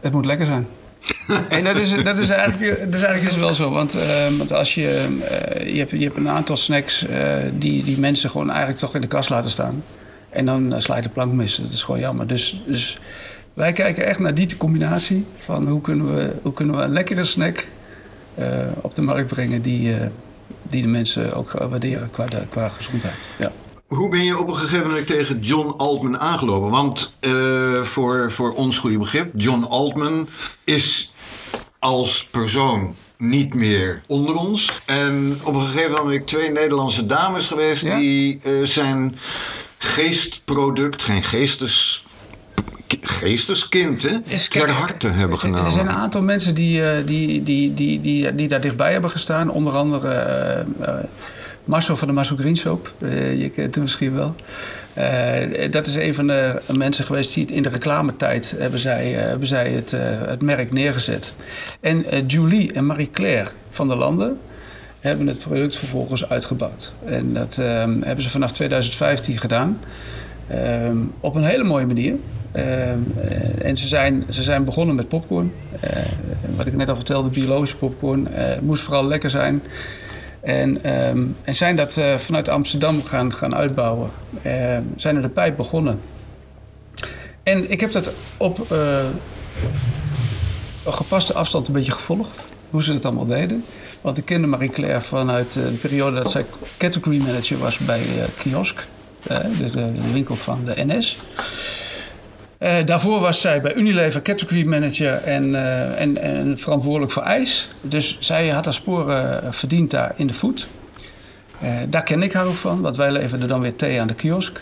het 0.00 0.12
moet 0.12 0.24
lekker 0.24 0.46
zijn. 0.46 0.66
en 1.48 1.64
dat 1.64 1.76
is, 1.76 2.02
dat 2.02 2.18
is 2.18 2.30
eigenlijk, 2.30 2.78
dat 2.78 2.94
is 2.94 3.02
eigenlijk 3.02 3.32
dus 3.32 3.40
wel 3.40 3.54
zo. 3.54 3.70
Want, 3.70 3.96
uh, 3.96 4.28
want 4.38 4.52
als 4.52 4.74
je, 4.74 5.06
uh, 5.20 5.72
je, 5.72 5.78
hebt, 5.78 5.90
je 5.90 6.04
hebt 6.04 6.16
een 6.16 6.28
aantal 6.28 6.56
snacks 6.56 7.04
die, 7.52 7.84
die 7.84 7.98
mensen 7.98 8.30
gewoon 8.30 8.48
eigenlijk 8.50 8.78
toch 8.78 8.94
in 8.94 9.00
de 9.00 9.06
kast 9.06 9.28
laten 9.28 9.50
staan. 9.50 9.84
En 10.30 10.46
dan 10.46 10.74
sla 10.82 10.96
je 10.96 11.02
de 11.02 11.08
plank 11.08 11.32
mis. 11.32 11.56
Dat 11.56 11.72
is 11.72 11.82
gewoon 11.82 12.00
jammer. 12.00 12.26
Dus, 12.26 12.62
dus 12.66 12.98
wij 13.54 13.72
kijken 13.72 14.06
echt 14.06 14.18
naar 14.18 14.34
die 14.34 14.56
combinatie 14.56 15.26
van 15.36 15.68
hoe 15.68 15.80
kunnen 15.80 16.14
we, 16.14 16.34
hoe 16.42 16.52
kunnen 16.52 16.76
we 16.76 16.82
een 16.82 16.92
lekkere 16.92 17.24
snack 17.24 17.66
op 18.80 18.94
de 18.94 19.02
markt 19.02 19.26
brengen 19.26 19.62
die, 19.62 19.94
die 20.62 20.82
de 20.82 20.88
mensen 20.88 21.34
ook 21.34 21.50
waarderen 21.50 22.10
qua, 22.10 22.26
de, 22.26 22.42
qua 22.50 22.68
gezondheid. 22.68 23.28
Ja. 23.38 23.52
Hoe 23.86 24.08
ben 24.08 24.24
je 24.24 24.38
op 24.38 24.48
een 24.48 24.56
gegeven 24.56 24.86
moment 24.86 25.06
tegen 25.06 25.38
John 25.38 25.74
Altman 25.76 26.18
aangelopen? 26.18 26.70
Want 26.70 27.12
uh, 27.20 27.82
voor, 27.82 28.32
voor 28.32 28.54
ons 28.54 28.78
goede 28.78 28.98
begrip, 28.98 29.30
John 29.34 29.62
Altman 29.62 30.28
is 30.64 31.12
als 31.78 32.28
persoon 32.30 32.94
niet 33.18 33.54
meer 33.54 34.02
onder 34.06 34.34
ons. 34.34 34.72
En 34.86 35.38
op 35.42 35.54
een 35.54 35.66
gegeven 35.66 35.90
moment 35.90 36.06
ben 36.08 36.16
ik 36.16 36.26
twee 36.26 36.50
Nederlandse 36.50 37.06
dames 37.06 37.46
geweest 37.46 37.84
ja? 37.84 37.96
die 37.96 38.40
uh, 38.42 38.64
zijn 38.64 39.18
geestproduct, 39.78 41.02
geen 41.02 41.22
geestes 41.22 42.04
geesteskind, 43.00 44.02
hè? 44.02 44.20
Ter 44.48 44.70
harte 44.70 45.08
hebben 45.08 45.38
genomen. 45.38 45.64
Er 45.64 45.72
zijn 45.72 45.88
een 45.88 45.94
aantal 45.94 46.22
mensen 46.22 46.54
die, 46.54 46.80
uh, 46.80 46.96
die, 47.04 47.42
die, 47.42 47.74
die, 47.74 48.00
die, 48.00 48.34
die 48.34 48.48
daar 48.48 48.60
dichtbij 48.60 48.92
hebben 48.92 49.10
gestaan. 49.10 49.50
Onder 49.50 49.72
andere 49.72 50.66
uh, 50.80 50.88
Marcel 51.66 51.96
van 51.96 52.08
de 52.08 52.14
Marcel 52.14 52.36
Green 52.36 52.56
Soap. 52.56 52.94
je 53.36 53.50
kent 53.54 53.74
hem 53.74 53.82
misschien 53.82 54.14
wel. 54.14 54.34
dat 55.70 55.86
is 55.86 55.94
een 55.94 56.14
van 56.14 56.26
de 56.26 56.60
mensen 56.72 57.04
geweest 57.04 57.34
die 57.34 57.46
in 57.46 57.62
de 57.62 57.68
reclametijd 57.68 58.54
hebben 58.58 58.80
zij, 58.80 59.10
hebben 59.10 59.46
zij 59.46 59.70
het, 59.70 59.90
het 60.26 60.42
merk 60.42 60.72
neergezet. 60.72 61.34
En 61.80 62.26
Julie 62.26 62.72
en 62.72 62.86
Marie-Claire 62.86 63.50
van 63.70 63.88
der 63.88 63.96
Landen 63.96 64.38
hebben 65.00 65.26
het 65.26 65.38
product 65.38 65.76
vervolgens 65.76 66.28
uitgebouwd. 66.28 66.92
En 67.04 67.32
dat 67.32 67.56
hebben 67.56 68.22
ze 68.22 68.30
vanaf 68.30 68.52
2015 68.52 69.38
gedaan. 69.38 69.80
op 71.20 71.34
een 71.34 71.44
hele 71.44 71.64
mooie 71.64 71.86
manier. 71.86 72.16
Uh, 72.56 73.66
en 73.66 73.76
ze 73.76 73.86
zijn, 73.86 74.24
ze 74.30 74.42
zijn 74.42 74.64
begonnen 74.64 74.94
met 74.94 75.08
popcorn. 75.08 75.52
Uh, 75.84 75.90
wat 76.56 76.66
ik 76.66 76.76
net 76.76 76.88
al 76.88 76.94
vertelde, 76.94 77.28
biologische 77.28 77.76
popcorn. 77.76 78.28
Uh, 78.30 78.58
moest 78.60 78.82
vooral 78.82 79.06
lekker 79.06 79.30
zijn. 79.30 79.62
En, 80.46 80.92
um, 81.08 81.36
en 81.42 81.54
zijn 81.54 81.76
dat 81.76 81.96
eh, 81.96 82.18
vanuit 82.18 82.48
Amsterdam 82.48 83.02
gaan, 83.02 83.32
gaan 83.32 83.54
uitbouwen. 83.54 84.10
zijn 84.96 85.16
er 85.16 85.22
de 85.22 85.28
pijp 85.28 85.56
begonnen. 85.56 86.00
En 87.42 87.70
ik 87.70 87.80
heb 87.80 87.92
dat 87.92 88.12
op 88.36 88.70
een 88.70 89.12
gepaste 90.84 91.34
afstand 91.34 91.66
een 91.66 91.72
beetje 91.72 91.92
gevolgd. 91.92 92.44
Hoe 92.70 92.82
ze 92.82 92.92
het 92.92 93.04
allemaal 93.04 93.26
deden. 93.26 93.64
Want 94.00 94.18
ik 94.18 94.24
kende 94.24 94.46
Marie-Claire 94.46 95.00
vanuit 95.00 95.52
de 95.52 95.78
periode 95.80 96.16
dat 96.16 96.30
zij 96.30 96.46
category 96.76 97.18
manager 97.18 97.58
was 97.58 97.78
bij 97.78 98.02
Kiosk. 98.36 98.86
De 99.72 99.92
winkel 100.12 100.36
van 100.36 100.64
de 100.64 100.84
NS. 100.84 101.18
Eh, 102.58 102.72
daarvoor 102.84 103.20
was 103.20 103.40
zij 103.40 103.60
bij 103.60 103.74
Unilever 103.74 104.22
category 104.22 104.66
manager 104.66 105.12
en, 105.12 105.54
eh, 105.54 106.00
en, 106.00 106.22
en 106.22 106.58
verantwoordelijk 106.58 107.12
voor 107.12 107.22
ijs. 107.22 107.68
Dus 107.80 108.16
zij 108.20 108.48
had 108.48 108.64
haar 108.64 108.74
sporen 108.74 109.54
verdiend 109.54 109.90
daar 109.90 110.12
in 110.16 110.26
de. 110.26 110.34
Eh, 111.60 111.78
daar 111.88 112.02
ken 112.02 112.22
ik 112.22 112.32
haar 112.32 112.46
ook 112.46 112.56
van, 112.56 112.80
want 112.80 112.96
wij 112.96 113.10
leverden 113.12 113.48
dan 113.48 113.60
weer 113.60 113.76
thee 113.76 114.00
aan 114.00 114.06
de 114.06 114.14
kiosk. 114.14 114.60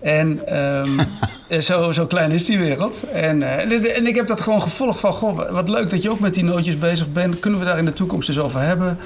En 0.00 0.46
ehm, 0.46 0.98
zo, 1.60 1.92
zo 1.92 2.06
klein 2.06 2.32
is 2.32 2.44
die 2.44 2.58
wereld. 2.58 3.02
En, 3.12 3.42
eh, 3.42 3.96
en 3.96 4.06
ik 4.06 4.14
heb 4.14 4.26
dat 4.26 4.40
gewoon 4.40 4.62
gevolgd 4.62 5.00
van... 5.00 5.12
Goh, 5.12 5.50
wat 5.50 5.68
leuk 5.68 5.90
dat 5.90 6.02
je 6.02 6.10
ook 6.10 6.20
met 6.20 6.34
die 6.34 6.44
nootjes 6.44 6.78
bezig 6.78 7.12
bent. 7.12 7.40
Kunnen 7.40 7.60
we 7.60 7.66
daar 7.66 7.78
in 7.78 7.84
de 7.84 7.92
toekomst 7.92 8.28
eens 8.28 8.38
over 8.38 8.60
hebben? 8.60 8.98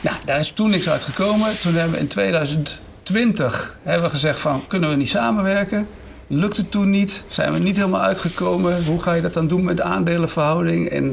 Nou, 0.00 0.16
daar 0.24 0.40
is 0.40 0.50
toen 0.50 0.70
niks 0.70 0.88
uit 0.88 1.04
gekomen. 1.04 1.60
Toen 1.60 1.74
hebben 1.74 1.92
we 1.92 1.98
in 1.98 2.08
2020 2.08 3.78
hebben 3.82 4.04
we 4.04 4.10
gezegd 4.10 4.40
van... 4.40 4.66
kunnen 4.66 4.90
we 4.90 4.96
niet 4.96 5.08
samenwerken? 5.08 5.86
Lukte 6.26 6.68
toen 6.68 6.90
niet. 6.90 7.24
Zijn 7.28 7.52
we 7.52 7.58
niet 7.58 7.76
helemaal 7.76 8.00
uitgekomen. 8.00 8.84
Hoe 8.84 9.02
ga 9.02 9.12
je 9.12 9.22
dat 9.22 9.34
dan 9.34 9.48
doen 9.48 9.64
met 9.64 9.76
de 9.76 9.82
aandelenverhouding? 9.82 10.88
En 10.88 11.10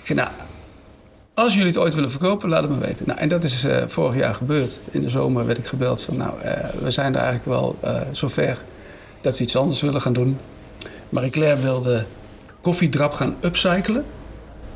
ik 0.00 0.02
zei, 0.02 0.18
nou, 0.18 0.30
als 1.34 1.52
jullie 1.52 1.68
het 1.68 1.78
ooit 1.78 1.94
willen 1.94 2.10
verkopen, 2.10 2.48
laat 2.48 2.62
het 2.62 2.70
me 2.70 2.78
weten. 2.78 3.06
Nou, 3.06 3.18
en 3.18 3.28
dat 3.28 3.44
is 3.44 3.64
uh, 3.64 3.82
vorig 3.86 4.16
jaar 4.16 4.34
gebeurd. 4.34 4.80
In 4.90 5.02
de 5.02 5.10
zomer 5.10 5.46
werd 5.46 5.58
ik 5.58 5.66
gebeld 5.66 6.02
van, 6.02 6.16
nou, 6.16 6.32
uh, 6.44 6.52
we 6.82 6.90
zijn 6.90 7.14
er 7.14 7.20
eigenlijk 7.20 7.48
wel 7.48 7.78
uh, 7.84 8.00
zover 8.12 8.62
dat 9.20 9.38
we 9.38 9.44
iets 9.44 9.56
anders 9.56 9.80
willen 9.80 10.00
gaan 10.00 10.12
doen. 10.12 10.38
Marie-Claire 11.08 11.60
wilde 11.60 12.04
koffiedrap 12.60 13.12
gaan 13.12 13.36
upcyclen. 13.40 14.04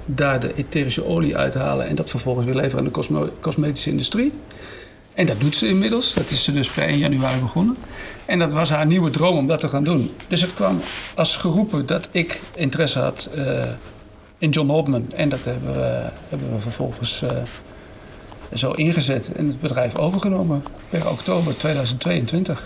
Daar 0.05 0.41
de 0.41 0.55
etherische 0.55 1.05
olie 1.05 1.37
uithalen 1.37 1.87
en 1.87 1.95
dat 1.95 2.11
vervolgens 2.11 2.47
weer 2.47 2.55
leveren 2.55 2.79
aan 2.79 2.93
de 2.93 3.31
cosmetische 3.41 3.91
industrie. 3.91 4.33
En 5.21 5.27
dat 5.27 5.41
doet 5.41 5.57
ze 5.57 5.69
inmiddels. 5.69 6.15
Dat 6.15 6.31
is 6.31 6.45
ze 6.45 6.53
dus 6.53 6.71
per 6.71 6.83
1 6.83 6.99
januari 6.99 7.41
begonnen. 7.41 7.77
En 8.25 8.39
dat 8.39 8.53
was 8.53 8.71
haar 8.71 8.87
nieuwe 8.87 9.11
droom 9.11 9.37
om 9.37 9.47
dat 9.47 9.61
te 9.61 9.69
gaan 9.69 9.85
doen. 9.85 10.11
Dus 10.29 10.41
het 10.41 10.55
kwam 10.55 10.81
als 11.15 11.37
geroepen 11.37 11.87
dat 11.87 12.09
ik 12.11 12.41
interesse 12.55 12.99
had 12.99 13.31
in 14.39 14.51
John 14.51 14.69
Hopman. 14.69 15.13
En 15.13 15.29
dat 15.29 15.45
hebben 15.45 15.75
we, 15.75 16.11
hebben 16.29 16.55
we 16.55 16.61
vervolgens 16.61 17.23
uh, 17.23 17.31
zo 18.55 18.71
ingezet 18.71 19.33
en 19.33 19.47
het 19.47 19.61
bedrijf 19.61 19.97
overgenomen 19.97 20.65
per 20.91 21.11
oktober 21.11 21.57
2022. 21.57 22.65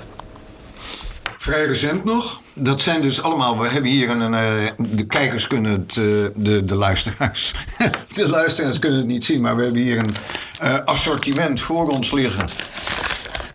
Vrij 1.44 1.66
recent 1.66 2.04
nog. 2.04 2.40
Dat 2.54 2.82
zijn 2.82 3.02
dus 3.02 3.22
allemaal. 3.22 3.58
We 3.58 3.68
hebben 3.68 3.90
hier 3.90 4.10
een. 4.10 4.32
Uh, 4.32 4.86
de 4.96 5.06
kijkers 5.06 5.46
kunnen 5.46 5.70
het. 5.70 5.96
Uh, 5.96 6.26
de, 6.34 6.62
de 6.64 6.74
luisteraars. 6.74 7.54
de 8.14 8.28
luisteraars 8.28 8.78
kunnen 8.78 8.98
het 8.98 9.08
niet 9.08 9.24
zien, 9.24 9.40
maar 9.40 9.56
we 9.56 9.62
hebben 9.62 9.80
hier 9.80 9.98
een 9.98 10.14
uh, 10.62 10.78
assortiment 10.84 11.60
voor 11.60 11.88
ons 11.88 12.12
liggen. 12.12 12.48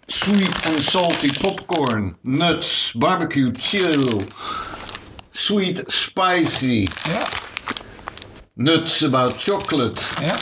Sweet 0.05 0.65
and 0.65 0.81
salty 0.81 1.37
popcorn, 1.37 2.17
nuts, 2.21 2.93
barbecue 2.97 3.51
chill, 3.57 4.21
sweet 5.31 5.83
spicy. 5.87 6.87
Ja. 7.13 7.27
Nuts 8.53 9.05
about 9.05 9.43
chocolate. 9.43 10.01
Ja. 10.21 10.35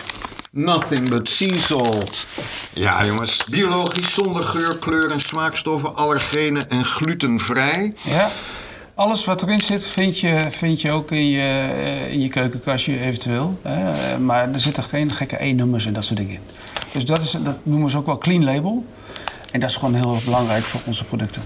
Nothing 0.51 1.09
but 1.09 1.29
sea 1.29 1.57
salt. 1.57 2.27
Ja, 2.73 3.05
jongens. 3.05 3.45
Biologisch, 3.49 4.13
zonder 4.13 4.43
geur, 4.43 4.77
kleur 4.77 5.11
en 5.11 5.19
smaakstoffen, 5.19 5.95
allergenen 5.95 6.69
en 6.69 6.85
glutenvrij. 6.85 7.93
Ja. 8.03 8.29
Alles 8.95 9.25
wat 9.25 9.41
erin 9.41 9.59
zit 9.59 9.87
vind 9.87 10.19
je, 10.19 10.45
vind 10.49 10.81
je 10.81 10.91
ook 10.91 11.11
in 11.11 11.29
je, 11.29 12.07
in 12.09 12.21
je 12.21 12.29
keukenkastje 12.29 12.99
eventueel. 12.99 13.59
Hè? 13.61 14.17
Maar 14.19 14.51
er 14.51 14.59
zitten 14.59 14.83
geen 14.83 15.11
gekke 15.11 15.43
E-nummers 15.43 15.85
en 15.85 15.93
dat 15.93 16.05
soort 16.05 16.19
dingen 16.19 16.33
in. 16.33 16.41
Dus 16.91 17.05
dat, 17.05 17.19
is, 17.19 17.31
dat 17.31 17.57
noemen 17.63 17.89
ze 17.89 17.97
ook 17.97 18.05
wel 18.05 18.17
clean 18.17 18.43
label. 18.43 18.85
En 19.51 19.59
dat 19.59 19.69
is 19.69 19.75
gewoon 19.75 19.93
heel 19.93 20.21
belangrijk 20.25 20.63
voor 20.65 20.81
onze 20.85 21.03
producten. 21.03 21.41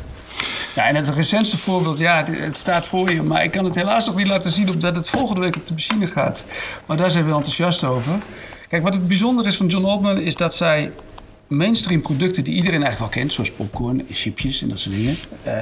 Ja, 0.75 0.87
en 0.87 0.95
het 0.95 1.09
recentste 1.09 1.57
voorbeeld, 1.57 1.97
ja, 1.97 2.23
het 2.31 2.55
staat 2.55 2.87
voor 2.87 3.11
je, 3.11 3.21
maar 3.21 3.43
ik 3.43 3.51
kan 3.51 3.65
het 3.65 3.75
helaas 3.75 4.05
nog 4.05 4.15
niet 4.15 4.27
laten 4.27 4.51
zien 4.51 4.69
omdat 4.69 4.95
het 4.95 5.09
volgende 5.09 5.41
week 5.41 5.55
op 5.55 5.67
de 5.67 5.73
machine 5.73 6.07
gaat. 6.07 6.45
Maar 6.85 6.97
daar 6.97 7.11
zijn 7.11 7.25
we 7.25 7.33
enthousiast 7.33 7.83
over. 7.83 8.13
Kijk, 8.71 8.83
wat 8.83 8.95
het 8.95 9.07
bijzonder 9.07 9.47
is 9.47 9.57
van 9.57 9.67
John 9.67 9.85
Altman 9.85 10.19
is 10.19 10.35
dat 10.35 10.55
zij 10.55 10.91
mainstream 11.47 12.01
producten 12.01 12.43
die 12.43 12.53
iedereen 12.53 12.83
eigenlijk 12.83 13.13
wel 13.13 13.21
kent, 13.21 13.33
zoals 13.33 13.51
popcorn 13.51 14.07
en 14.07 14.15
chipjes 14.15 14.61
en 14.61 14.69
dat 14.69 14.79
soort 14.79 14.95
dingen, 14.95 15.15
uh, 15.45 15.53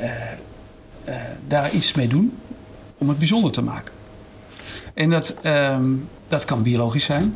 uh, 0.00 0.32
uh, 1.08 1.14
daar 1.48 1.72
iets 1.72 1.94
mee 1.94 2.08
doen 2.08 2.38
om 2.98 3.08
het 3.08 3.18
bijzonder 3.18 3.52
te 3.52 3.62
maken. 3.62 3.92
En 4.94 5.10
dat, 5.10 5.34
um, 5.44 6.08
dat 6.28 6.44
kan 6.44 6.62
biologisch 6.62 7.04
zijn. 7.04 7.34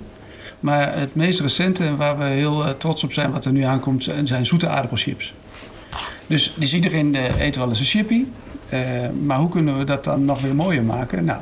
Maar 0.60 0.98
het 0.98 1.14
meest 1.14 1.40
recente 1.40 1.84
en 1.84 1.96
waar 1.96 2.18
we 2.18 2.24
heel 2.24 2.76
trots 2.76 3.04
op 3.04 3.12
zijn 3.12 3.30
wat 3.30 3.44
er 3.44 3.52
nu 3.52 3.62
aankomt, 3.62 4.08
zijn 4.24 4.46
zoete 4.46 4.68
aardappelchips. 4.68 5.34
Dus, 6.26 6.54
dus 6.58 6.74
iedereen 6.74 7.16
eet 7.38 7.56
wel 7.56 7.68
eens 7.68 7.80
een 7.80 7.84
chippy. 7.84 8.24
Uh, 8.72 8.80
maar 9.24 9.38
hoe 9.38 9.48
kunnen 9.48 9.78
we 9.78 9.84
dat 9.84 10.04
dan 10.04 10.24
nog 10.24 10.40
weer 10.40 10.54
mooier 10.54 10.82
maken? 10.82 11.24
Nou, 11.24 11.40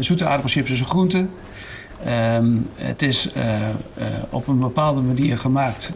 zoete 0.00 0.24
aardappelchips 0.24 0.70
is 0.70 0.78
een 0.80 0.86
groente. 0.86 1.28
Um, 2.08 2.64
het 2.74 3.02
is 3.02 3.28
op 4.30 4.48
een 4.48 4.58
bepaalde 4.58 5.00
manier 5.00 5.38
gemaakt. 5.38 5.92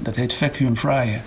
dat 0.00 0.16
heet 0.16 0.34
vacuum 0.34 0.76
fryen. 0.76 1.22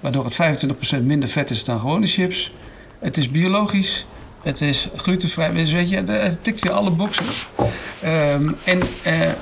Waardoor 0.00 0.24
het 0.24 0.66
25% 0.98 1.02
minder 1.02 1.28
vet 1.28 1.50
is 1.50 1.64
dan 1.64 1.80
gewone 1.80 2.06
chips. 2.06 2.52
Het 2.98 3.16
is 3.16 3.28
biologisch. 3.28 4.06
Het 4.42 4.60
is 4.60 4.88
glutenvrij. 4.94 5.52
Dus 5.52 5.72
weet 5.72 5.90
je, 5.90 6.02
het 6.02 6.44
tikt 6.44 6.60
weer 6.60 6.72
alle 6.72 6.90
boxen. 6.90 7.24
Um, 8.04 8.56
en 8.64 8.80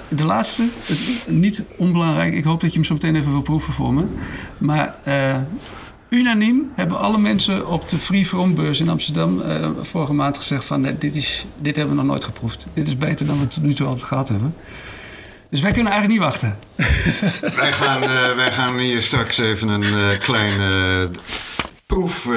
de 0.09 0.25
laatste, 0.25 0.69
het, 0.85 1.01
niet 1.27 1.65
onbelangrijk. 1.77 2.35
Ik 2.35 2.45
hoop 2.45 2.61
dat 2.61 2.71
je 2.71 2.77
hem 2.77 2.85
zo 2.85 2.95
meteen 2.95 3.17
even 3.17 3.31
wil 3.33 3.43
proeven 3.43 3.73
voor 3.73 3.95
me. 3.95 4.05
Maar 4.59 4.95
Unaniem 6.09 6.71
hebben 6.75 6.99
alle 6.99 7.19
mensen 7.19 7.69
op 7.69 7.88
de 7.88 7.99
Free 7.99 8.27
From 8.27 8.55
beurs 8.55 8.81
in 8.81 8.88
Amsterdam 8.88 9.40
uh, 9.40 9.69
vorige 9.81 10.12
maand 10.12 10.37
gezegd 10.37 10.64
van 10.64 10.83
dit, 10.99 11.16
is, 11.16 11.47
dit 11.59 11.77
hebben 11.77 11.95
we 11.95 12.01
nog 12.01 12.11
nooit 12.11 12.25
geproefd. 12.25 12.66
Dit 12.75 12.87
is 12.87 12.97
beter 12.97 13.27
dan 13.27 13.40
we 13.40 13.47
tot 13.47 13.62
nu 13.62 13.75
toe 13.75 13.87
altijd 13.87 14.07
gehad 14.07 14.29
hebben. 14.29 14.55
Dus 15.51 15.61
wij 15.61 15.73
kunnen 15.73 15.92
eigenlijk 15.92 16.21
niet 16.21 16.31
wachten. 16.31 16.59
wij, 17.61 17.73
gaan, 17.73 18.03
uh, 18.03 18.35
wij 18.37 18.53
gaan 18.53 18.79
hier 18.79 19.03
straks 19.03 19.38
even 19.38 19.69
een 19.69 19.83
uh, 19.83 20.19
kleine 20.19 21.11
proef 21.87 22.29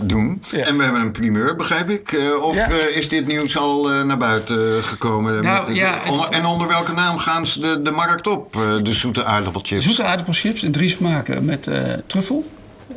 doen. 0.00 0.42
Ja. 0.50 0.64
En 0.64 0.76
we 0.76 0.84
hebben 0.84 1.02
een 1.02 1.12
primeur, 1.12 1.56
begrijp 1.56 1.90
ik. 1.90 2.16
of 2.40 2.56
ja. 2.56 2.68
is 2.94 3.08
dit 3.08 3.26
nieuws 3.26 3.56
al 3.56 3.88
naar 3.88 4.16
buiten 4.16 4.84
gekomen? 4.84 5.42
Nou, 5.42 5.66
met, 5.66 5.76
ja, 5.76 6.00
onder, 6.08 6.28
en 6.28 6.44
onder 6.46 6.68
welke 6.68 6.92
naam 6.92 7.18
gaan 7.18 7.46
ze 7.46 7.60
de, 7.60 7.82
de 7.82 7.90
markt 7.90 8.26
op, 8.26 8.52
de 8.82 8.94
zoete 8.94 9.24
aardappelchips? 9.24 9.84
Zoete 9.84 10.04
aardappelchips 10.04 10.62
in 10.62 10.72
drie 10.72 10.90
smaken 10.90 11.44
met 11.44 11.70
truffel 12.06 12.46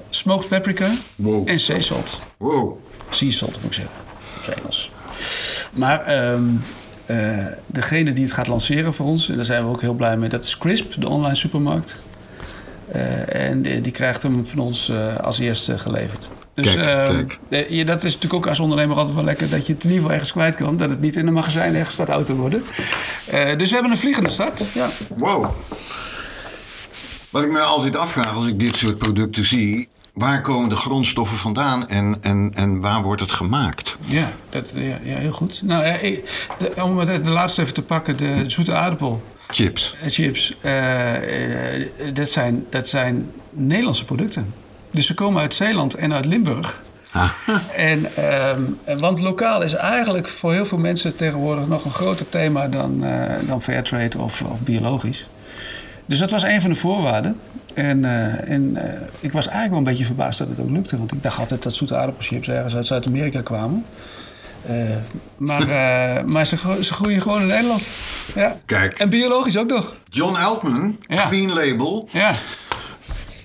smoked 0.09 0.47
paprika 0.47 0.89
wow. 1.15 1.49
en 1.49 1.59
sea 1.59 1.81
salt. 1.81 2.19
Wow. 2.37 2.77
Sea 3.09 3.31
salt 3.31 3.53
moet 3.53 3.65
ik 3.65 3.73
zeggen, 3.73 3.95
op 4.37 4.43
zijn 4.43 4.57
Engels. 4.57 4.91
Maar 5.73 6.31
um, 6.33 6.61
uh, 7.05 7.45
degene 7.65 8.13
die 8.13 8.23
het 8.23 8.33
gaat 8.33 8.47
lanceren 8.47 8.93
voor 8.93 9.05
ons, 9.05 9.29
en 9.29 9.35
daar 9.35 9.45
zijn 9.45 9.63
we 9.63 9.69
ook 9.69 9.81
heel 9.81 9.93
blij 9.93 10.17
mee, 10.17 10.29
dat 10.29 10.41
is 10.41 10.57
Crisp, 10.57 11.01
de 11.01 11.09
online 11.09 11.35
supermarkt. 11.35 11.97
Uh, 12.95 13.35
en 13.49 13.61
die, 13.61 13.81
die, 13.81 13.91
krijgt 13.91 14.23
hem 14.23 14.45
van 14.45 14.59
ons 14.59 14.89
uh, 14.89 15.17
als 15.17 15.39
eerste 15.39 15.77
geleverd. 15.77 16.29
Dus 16.53 16.73
kijk, 16.73 17.37
kijk. 17.49 17.69
Ja, 17.69 17.83
dat 17.83 17.97
is 17.97 18.13
natuurlijk 18.13 18.33
ook 18.33 18.47
als 18.47 18.59
ondernemer 18.59 18.97
altijd 18.97 19.15
wel 19.15 19.23
lekker 19.23 19.49
dat 19.49 19.67
je 19.67 19.73
het 19.73 19.83
in 19.83 19.89
ieder 19.89 20.01
geval 20.01 20.11
ergens 20.11 20.31
kwijt 20.31 20.55
kan. 20.55 20.77
Dat 20.77 20.89
het 20.89 20.99
niet 20.99 21.15
in 21.15 21.27
een 21.27 21.33
magazijn 21.33 21.75
ergens 21.75 21.93
staat 21.93 22.09
oud 22.09 22.25
te 22.25 22.35
worden. 22.35 22.63
dus 23.57 23.67
we 23.67 23.73
hebben 23.73 23.91
een 23.91 23.97
vliegende 23.97 24.29
start. 24.29 24.65
Ja. 24.73 24.89
Wow. 25.15 25.45
Wat 27.37 27.45
ik 27.45 27.51
me 27.51 27.59
altijd 27.59 27.95
afvraag 27.95 28.35
als 28.35 28.47
ik 28.47 28.59
dit 28.59 28.75
soort 28.75 28.97
producten 28.97 29.45
zie, 29.45 29.87
waar 30.13 30.41
komen 30.41 30.69
de 30.69 30.75
grondstoffen 30.75 31.37
vandaan 31.37 31.87
en, 31.87 32.17
en, 32.21 32.51
en 32.55 32.81
waar 32.81 33.01
wordt 33.03 33.21
het 33.21 33.31
gemaakt? 33.31 33.97
Ja, 34.05 34.31
dat, 34.49 34.71
ja, 34.75 34.99
ja 35.03 35.17
heel 35.17 35.31
goed. 35.31 35.61
Nou, 35.63 35.83
de, 36.57 36.71
om 36.83 37.05
de, 37.05 37.19
de 37.19 37.31
laatste 37.31 37.61
even 37.61 37.73
te 37.73 37.81
pakken, 37.81 38.17
de 38.17 38.43
zoete 38.47 38.73
aardappel. 38.73 39.23
Chips. 39.47 39.95
Chips. 40.07 40.57
Uh, 40.61 41.13
dat, 42.13 42.29
zijn, 42.29 42.65
dat 42.69 42.87
zijn 42.87 43.31
Nederlandse 43.49 44.05
producten. 44.05 44.53
Dus 44.91 45.05
ze 45.05 45.13
komen 45.13 45.41
uit 45.41 45.53
Zeeland 45.53 45.93
en 45.93 46.13
uit 46.13 46.25
Limburg. 46.25 46.81
En, 47.75 48.07
um, 48.87 48.99
want 48.99 49.21
lokaal 49.21 49.61
is 49.61 49.73
eigenlijk 49.73 50.27
voor 50.27 50.53
heel 50.53 50.65
veel 50.65 50.77
mensen 50.77 51.15
tegenwoordig 51.15 51.67
nog 51.67 51.85
een 51.85 51.91
groter 51.91 52.29
thema 52.29 52.67
dan, 52.67 53.03
uh, 53.03 53.33
dan 53.47 53.61
fairtrade 53.61 54.17
of, 54.17 54.41
of 54.41 54.61
biologisch. 54.63 55.27
Dus 56.07 56.19
dat 56.19 56.31
was 56.31 56.43
een 56.43 56.61
van 56.61 56.69
de 56.69 56.75
voorwaarden. 56.75 57.39
En, 57.73 58.03
uh, 58.03 58.49
en 58.49 58.75
uh, 58.75 58.83
ik 59.19 59.31
was 59.31 59.47
eigenlijk 59.47 59.69
wel 59.69 59.77
een 59.77 59.83
beetje 59.83 60.05
verbaasd 60.05 60.39
dat 60.39 60.47
het 60.47 60.59
ook 60.59 60.69
lukte. 60.69 60.97
Want 60.97 61.11
ik 61.11 61.23
dacht 61.23 61.39
altijd 61.39 61.63
dat 61.63 61.75
zoete 61.75 61.95
aardappelchips 61.95 62.47
ergens 62.47 62.75
uit 62.75 62.87
Zuid-Amerika 62.87 63.41
kwamen. 63.41 63.85
Uh, 64.69 64.95
maar 65.37 65.65
maar 66.33 66.45
ze, 66.45 66.57
ze, 66.81 66.93
groeien 66.93 67.21
gewoon 67.21 67.41
in 67.41 67.47
Nederland. 67.47 67.89
Ja. 68.35 68.57
Kijk. 68.65 68.93
En 68.93 69.09
biologisch 69.09 69.57
ook 69.57 69.69
nog. 69.69 69.95
John 70.09 70.35
Altman, 70.35 70.97
ja. 70.99 71.27
Clean 71.27 71.53
Label. 71.53 72.09
Ja. 72.11 72.33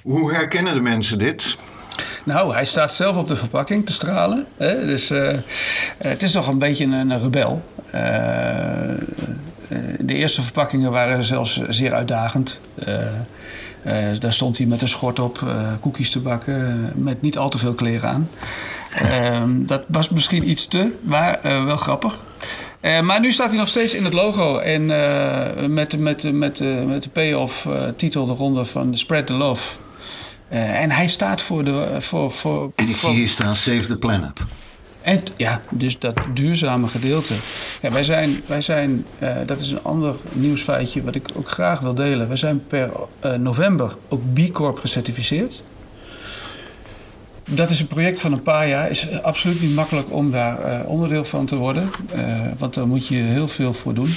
Hoe 0.02 0.32
herkennen 0.32 0.74
de 0.74 0.80
mensen 0.80 1.18
dit? 1.18 1.58
Nou, 2.24 2.52
hij 2.52 2.64
staat 2.64 2.94
zelf 2.94 3.16
op 3.16 3.26
de 3.26 3.36
verpakking 3.36 3.86
te 3.86 3.92
stralen. 3.92 4.46
Hè? 4.56 4.86
Dus 4.86 5.08
het 5.98 6.22
is 6.22 6.32
toch 6.32 6.48
een 6.48 6.58
beetje 6.58 6.84
een, 6.84 6.92
een 6.92 7.20
rebel. 7.20 7.62
De 10.00 10.14
eerste 10.14 10.42
verpakkingen 10.42 10.90
waren 10.90 11.24
zelfs 11.24 11.60
zeer 11.68 11.94
uitdagend. 11.94 12.60
Uh, 12.88 14.18
daar 14.18 14.32
stond 14.32 14.58
hij 14.58 14.66
met 14.66 14.82
een 14.82 14.88
schort 14.88 15.18
op, 15.18 15.40
uh, 15.44 15.72
koekjes 15.80 16.10
te 16.10 16.20
bakken, 16.20 16.92
met 16.94 17.22
niet 17.22 17.38
al 17.38 17.48
te 17.48 17.58
veel 17.58 17.74
kleren 17.74 18.08
aan. 18.10 18.28
Ehm, 18.90 19.66
dat 19.66 19.84
was 19.88 20.08
misschien 20.08 20.50
iets 20.50 20.66
te, 20.66 20.94
maar 21.00 21.40
eh, 21.42 21.64
wel 21.64 21.76
grappig. 21.76 22.20
Eh, 22.80 23.00
maar 23.00 23.20
nu 23.20 23.32
staat 23.32 23.48
hij 23.48 23.58
nog 23.58 23.68
steeds 23.68 23.94
in 23.94 24.04
het 24.04 24.12
logo. 24.12 24.58
En 24.58 24.82
uh, 24.82 25.66
met, 25.66 25.98
met, 25.98 26.32
met, 26.32 26.60
met 26.86 27.02
de 27.02 27.10
payoff 27.12 27.68
titel 27.96 28.26
de 28.26 28.32
ronde 28.32 28.64
van 28.64 28.96
Spread 28.96 29.26
the 29.26 29.32
Love. 29.32 29.76
en 30.48 30.90
hij 30.90 31.08
staat 31.08 31.42
voor 31.42 31.64
de... 31.64 31.96
Voor, 31.98 32.30
voor, 32.30 32.72
en 32.74 32.88
ik 32.88 32.96
zie 32.96 33.10
hier 33.10 33.28
staan 33.28 33.56
Save 33.56 33.86
the 33.86 33.96
Planet. 33.96 34.40
En 35.02 35.22
ja, 35.36 35.62
dus 35.70 35.98
dat 35.98 36.20
duurzame 36.34 36.88
gedeelte. 36.88 37.34
Ja, 37.82 37.90
wij 37.90 38.04
zijn, 38.04 38.42
wij 38.46 38.60
zijn 38.60 39.06
dat 39.46 39.60
is 39.60 39.70
een 39.70 39.82
ander 39.82 40.16
nieuwsfeitje 40.32 41.02
wat 41.02 41.14
ik 41.14 41.28
ook 41.36 41.48
graag 41.48 41.80
wil 41.80 41.94
delen. 41.94 42.28
We 42.28 42.36
zijn 42.36 42.66
per 42.66 42.90
november 43.38 43.96
ook 44.08 44.20
B 44.32 44.52
Corp 44.52 44.78
gecertificeerd. 44.78 45.62
Dat 47.50 47.70
is 47.70 47.80
een 47.80 47.86
project 47.86 48.20
van 48.20 48.32
een 48.32 48.42
paar 48.42 48.68
jaar. 48.68 48.90
is 48.90 49.22
absoluut 49.22 49.60
niet 49.60 49.74
makkelijk 49.74 50.12
om 50.12 50.30
daar 50.30 50.84
onderdeel 50.86 51.24
van 51.24 51.46
te 51.46 51.56
worden. 51.56 51.90
Want 52.58 52.74
daar 52.74 52.86
moet 52.86 53.06
je 53.06 53.14
heel 53.14 53.48
veel 53.48 53.72
voor 53.72 53.94
doen. 53.94 54.14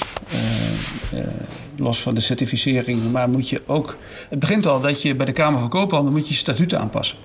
Los 1.76 2.02
van 2.02 2.14
de 2.14 2.20
certificering. 2.20 3.12
Maar 3.12 3.28
moet 3.28 3.48
je 3.48 3.62
ook... 3.66 3.96
Het 4.28 4.38
begint 4.38 4.66
al 4.66 4.80
dat 4.80 5.02
je 5.02 5.14
bij 5.14 5.26
de 5.26 5.32
Kamer 5.32 5.60
van 5.60 5.68
Koophandel... 5.68 6.12
moet 6.12 6.28
je 6.28 6.34
statuten 6.34 6.80
aanpassen. 6.80 7.16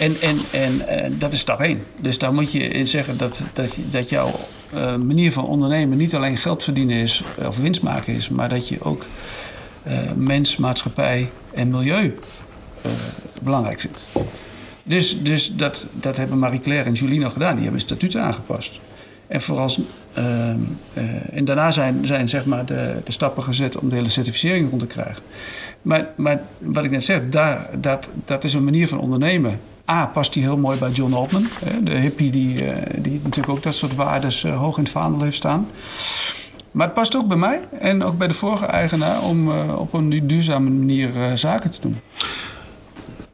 En, 0.00 0.16
en, 0.20 0.38
en 0.50 0.82
dat 1.18 1.32
is 1.32 1.40
stap 1.40 1.60
één. 1.60 1.82
Dus 1.96 2.18
daar 2.18 2.34
moet 2.34 2.52
je 2.52 2.58
in 2.58 2.88
zeggen 2.88 3.18
dat, 3.18 3.44
dat, 3.52 3.78
dat 3.90 4.08
jouw 4.08 4.30
manier 5.04 5.32
van 5.32 5.44
ondernemen... 5.44 5.98
niet 5.98 6.14
alleen 6.14 6.36
geld 6.36 6.64
verdienen 6.64 6.96
is 6.96 7.24
of 7.38 7.58
winst 7.58 7.82
maken 7.82 8.14
is... 8.14 8.28
maar 8.28 8.48
dat 8.48 8.68
je 8.68 8.82
ook 8.82 9.06
mens, 10.14 10.56
maatschappij 10.56 11.30
en 11.54 11.70
milieu 11.70 12.14
belangrijk 13.42 13.80
vindt. 13.80 14.06
Dus, 14.82 15.22
dus 15.22 15.52
dat, 15.54 15.86
dat 15.92 16.16
hebben 16.16 16.38
Marie-Claire 16.38 16.88
en 16.88 16.92
Julie 16.92 17.20
nog 17.20 17.32
gedaan. 17.32 17.54
Die 17.54 17.62
hebben 17.62 17.80
statuten 17.80 18.22
aangepast. 18.22 18.80
En, 19.26 19.40
vooral, 19.40 19.70
uh, 20.18 20.48
en 21.32 21.44
daarna 21.44 21.70
zijn, 21.70 22.06
zijn 22.06 22.28
zeg 22.28 22.44
maar 22.44 22.66
de, 22.66 22.94
de 23.04 23.12
stappen 23.12 23.42
gezet 23.42 23.78
om 23.78 23.88
de 23.88 23.94
hele 23.94 24.08
certificering 24.08 24.68
rond 24.68 24.80
te 24.80 24.86
krijgen. 24.86 25.22
Maar, 25.82 26.08
maar 26.16 26.42
wat 26.58 26.84
ik 26.84 26.90
net 26.90 27.04
zeg, 27.04 27.20
daar, 27.28 27.70
dat, 27.80 28.10
dat 28.24 28.44
is 28.44 28.54
een 28.54 28.64
manier 28.64 28.88
van 28.88 28.98
ondernemen. 28.98 29.60
A, 29.90 30.06
past 30.06 30.32
die 30.32 30.42
heel 30.42 30.58
mooi 30.58 30.78
bij 30.78 30.90
John 30.90 31.12
Altman. 31.12 31.46
De 31.82 31.96
hippie 31.96 32.30
die, 32.30 32.64
uh, 32.64 32.76
die 32.96 33.20
natuurlijk 33.22 33.48
ook 33.48 33.62
dat 33.62 33.74
soort 33.74 33.94
waardes 33.94 34.44
uh, 34.44 34.58
hoog 34.58 34.76
in 34.76 34.82
het 34.82 34.92
vaandel 34.92 35.22
heeft 35.22 35.36
staan. 35.36 35.66
Maar 36.70 36.86
het 36.86 36.94
past 36.94 37.16
ook 37.16 37.26
bij 37.26 37.36
mij 37.36 37.60
en 37.78 38.04
ook 38.04 38.18
bij 38.18 38.26
de 38.26 38.34
vorige 38.34 38.66
eigenaar 38.66 39.22
om 39.22 39.48
uh, 39.48 39.78
op 39.78 39.94
een 39.94 40.26
duurzame 40.26 40.70
manier 40.70 41.38
zaken 41.38 41.70
te 41.70 41.80
doen. 41.80 42.00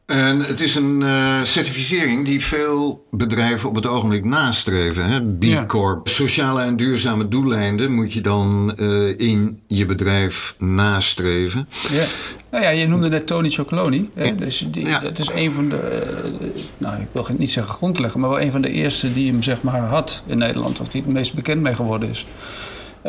En 0.06 0.40
het 0.40 0.60
is 0.60 0.74
een 0.74 1.00
uh, 1.00 1.42
certificering 1.42 2.24
die 2.24 2.44
veel 2.44 3.06
bedrijven 3.10 3.68
op 3.68 3.74
het 3.74 3.86
ogenblik 3.86 4.24
nastreven. 4.24 5.04
Hè? 5.04 5.22
B 5.22 5.68
Corp. 5.68 6.08
Sociale 6.08 6.62
en 6.62 6.76
duurzame 6.76 7.28
doeleinden 7.28 7.92
moet 7.92 8.12
je 8.12 8.20
dan 8.20 8.72
uh, 8.80 9.18
in 9.18 9.60
je 9.66 9.86
bedrijf 9.86 10.54
nastreven. 10.58 11.68
Ja. 11.90 12.04
Nou 12.50 12.64
ja, 12.64 12.70
je 12.70 12.86
noemde 12.86 13.08
net 13.08 13.26
Tony 13.26 13.50
Chocoloni. 13.50 14.10
Hè? 14.14 14.34
Dus 14.34 14.66
die, 14.70 14.86
ja. 14.86 15.00
dat 15.00 15.18
is 15.18 15.30
een 15.34 15.52
van 15.52 15.68
de, 15.68 16.08
uh, 16.40 16.46
nou 16.78 17.00
ik 17.00 17.08
wil 17.12 17.26
niet 17.38 17.52
zeggen 17.52 17.74
grondlegger, 17.74 18.20
maar 18.20 18.30
wel 18.30 18.40
een 18.40 18.52
van 18.52 18.62
de 18.62 18.70
eerste 18.70 19.12
die 19.12 19.30
hem 19.30 19.42
zeg 19.42 19.62
maar 19.62 19.80
had 19.80 20.22
in 20.26 20.38
Nederland. 20.38 20.80
Of 20.80 20.88
die 20.88 21.02
het 21.02 21.12
meest 21.12 21.34
bekend 21.34 21.62
mee 21.62 21.74
geworden 21.74 22.08
is. 22.08 22.26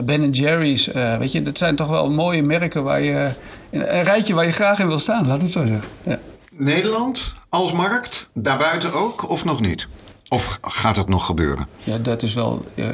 Ben 0.03 0.29
Jerry's, 0.29 0.89
weet 1.19 1.31
je, 1.31 1.41
dat 1.41 1.57
zijn 1.57 1.75
toch 1.75 1.87
wel 1.87 2.11
mooie 2.11 2.43
merken 2.43 2.83
waar 2.83 3.01
je, 3.01 3.29
een 3.71 4.03
rijtje 4.03 4.33
waar 4.33 4.45
je 4.45 4.51
graag 4.51 4.79
in 4.79 4.87
wil 4.87 4.99
staan, 4.99 5.27
laat 5.27 5.41
het 5.41 5.51
zo 5.51 5.65
zeggen. 5.65 5.89
Ja. 6.05 6.19
Nederland 6.57 7.33
als 7.49 7.71
markt, 7.71 8.27
daarbuiten 8.33 8.93
ook 8.93 9.29
of 9.29 9.45
nog 9.45 9.61
niet? 9.61 9.87
Of 10.29 10.59
gaat 10.61 10.95
het 10.95 11.07
nog 11.07 11.25
gebeuren? 11.25 11.67
Ja, 11.83 11.97
dat 11.97 12.21
is 12.21 12.33
wel 12.33 12.65
uh, 12.75 12.87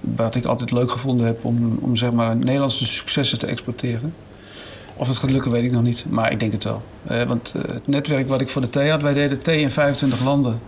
wat 0.00 0.34
ik 0.34 0.44
altijd 0.44 0.70
leuk 0.70 0.90
gevonden 0.90 1.26
heb 1.26 1.44
om, 1.44 1.78
om 1.80 1.96
zeg 1.96 2.12
maar 2.12 2.36
Nederlandse 2.36 2.86
successen 2.86 3.38
te 3.38 3.46
exporteren. 3.46 4.14
Of 4.96 5.08
het 5.08 5.16
gaat 5.16 5.30
lukken, 5.30 5.50
weet 5.50 5.64
ik 5.64 5.72
nog 5.72 5.82
niet, 5.82 6.04
maar 6.08 6.32
ik 6.32 6.40
denk 6.40 6.52
het 6.52 6.64
wel. 6.64 6.82
Uh, 7.10 7.22
want 7.22 7.52
uh, 7.56 7.62
het 7.62 7.86
netwerk 7.86 8.28
wat 8.28 8.40
ik 8.40 8.48
voor 8.48 8.62
de 8.62 8.70
thee 8.70 8.90
had, 8.90 9.02
wij 9.02 9.14
deden 9.14 9.42
thee 9.42 9.60
in 9.60 9.70
25 9.70 10.24
landen. 10.24 10.60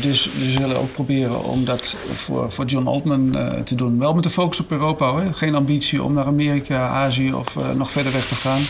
dus 0.00 0.30
we 0.38 0.50
zullen 0.50 0.78
ook 0.78 0.92
proberen 0.92 1.44
om 1.44 1.64
dat 1.64 1.96
voor, 2.14 2.50
voor 2.50 2.64
John 2.64 2.86
Altman 2.86 3.36
te 3.64 3.74
doen. 3.74 3.98
Wel 3.98 4.14
met 4.14 4.22
de 4.22 4.30
focus 4.30 4.60
op 4.60 4.70
Europa, 4.70 5.10
hoor. 5.10 5.34
geen 5.34 5.54
ambitie 5.54 6.02
om 6.02 6.12
naar 6.12 6.26
Amerika, 6.26 6.88
Azië 6.88 7.32
of 7.32 7.56
nog 7.74 7.90
verder 7.90 8.12
weg 8.12 8.26
te 8.26 8.34
gaan. 8.34 8.60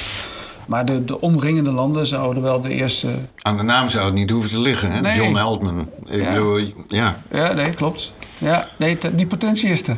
Maar 0.68 0.84
de, 0.84 1.04
de 1.04 1.20
omringende 1.20 1.70
landen 1.70 2.06
zouden 2.06 2.42
wel 2.42 2.60
de 2.60 2.68
eerste. 2.68 3.08
Aan 3.42 3.56
de 3.56 3.62
naam 3.62 3.88
zou 3.88 4.04
het 4.04 4.14
niet 4.14 4.30
hoeven 4.30 4.50
te 4.50 4.58
liggen, 4.58 4.90
hè? 4.90 5.00
Nee. 5.00 5.16
John 5.16 5.36
Altman. 5.36 5.90
Ik 6.06 6.22
ja. 6.22 6.32
Bedoel, 6.32 6.60
ja. 6.88 7.22
ja, 7.30 7.52
nee, 7.52 7.70
klopt. 7.70 8.12
Ja, 8.38 8.68
nee, 8.76 8.98
die 9.12 9.26
potentie 9.26 9.70
is 9.70 9.88
er. 9.88 9.96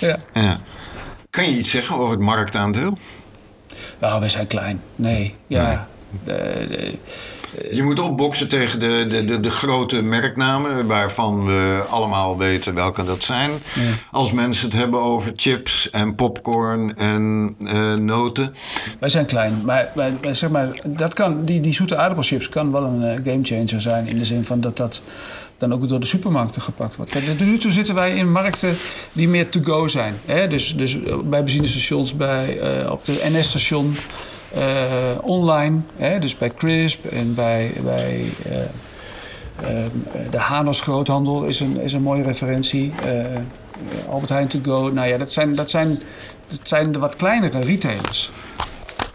Ja. 0.00 0.18
ja. 0.32 0.60
Kan 1.30 1.44
je 1.44 1.58
iets 1.58 1.70
zeggen 1.70 1.96
over 1.96 2.10
het 2.10 2.20
marktaandeel? 2.20 2.98
Nou, 4.00 4.20
wij 4.20 4.28
zijn 4.28 4.46
klein. 4.46 4.82
Nee, 4.96 5.34
ja. 5.46 5.88
Nee. 6.24 6.36
De, 6.36 6.66
de, 6.68 6.98
je 7.70 7.82
moet 7.82 7.98
opboksen 7.98 8.48
tegen 8.48 8.80
de, 8.80 9.06
de, 9.08 9.24
de, 9.24 9.40
de, 9.40 9.50
grote 9.50 10.02
merknamen, 10.02 10.86
waarvan 10.86 11.44
we 11.46 11.84
allemaal 11.90 12.38
weten 12.38 12.74
welke 12.74 13.04
dat 13.04 13.24
zijn. 13.24 13.50
Ja. 13.50 13.92
Als 14.10 14.32
mensen 14.32 14.64
het 14.64 14.78
hebben 14.78 15.00
over 15.00 15.32
chips 15.36 15.90
en 15.90 16.14
popcorn 16.14 16.96
en 16.96 17.54
uh, 17.58 17.94
noten. 17.94 18.54
Wij 19.00 19.08
zijn 19.08 19.26
klein, 19.26 19.62
maar, 19.64 19.88
maar, 19.94 20.36
zeg 20.36 20.50
maar 20.50 20.68
dat 20.86 21.14
kan, 21.14 21.44
die, 21.44 21.60
die 21.60 21.72
zoete 21.72 21.96
aardappelchips 21.96 22.48
kan 22.48 22.72
wel 22.72 22.84
een 22.84 23.02
uh, 23.02 23.32
gamechanger 23.32 23.80
zijn. 23.80 24.06
In 24.06 24.18
de 24.18 24.24
zin 24.24 24.44
van 24.44 24.60
dat 24.60 24.76
dat 24.76 25.02
dan 25.58 25.72
ook 25.72 25.88
door 25.88 26.00
de 26.00 26.06
supermarkten 26.06 26.62
gepakt 26.62 26.96
wordt. 26.96 27.10
Kijk, 27.10 27.24
tot 27.24 27.40
nu 27.40 27.58
toe 27.58 27.72
zitten 27.72 27.94
wij 27.94 28.16
in 28.16 28.32
markten 28.32 28.76
die 29.12 29.28
meer 29.28 29.48
to-go 29.48 29.88
zijn. 29.88 30.14
Hè? 30.26 30.48
Dus, 30.48 30.76
dus 30.76 30.98
bij 31.24 31.44
benzinestations, 31.44 32.16
bij, 32.16 32.80
uh, 32.82 32.90
op 32.90 33.04
de 33.04 33.20
NS-station. 33.32 33.96
Uh, 34.56 34.62
online, 35.22 35.80
hè, 35.96 36.18
dus 36.18 36.38
bij 36.38 36.54
Crisp 36.54 37.04
en 37.04 37.34
bij, 37.34 37.72
bij 37.84 38.32
uh, 38.46 38.56
uh, 38.56 39.86
de 40.30 40.38
Hanos 40.38 40.80
Groothandel 40.80 41.44
is 41.44 41.60
een, 41.60 41.80
is 41.80 41.92
een 41.92 42.02
mooie 42.02 42.22
referentie. 42.22 42.92
Albert 44.08 44.30
Heijn 44.30 44.48
To 44.48 44.58
Go. 44.62 44.88
Nou 44.88 45.08
ja, 45.08 45.18
dat 45.18 45.32
zijn, 45.32 45.54
dat 45.54 45.70
zijn, 45.70 46.00
dat 46.48 46.60
zijn 46.62 46.92
de 46.92 46.98
wat 46.98 47.16
kleinere 47.16 47.60
retailers. 47.60 48.30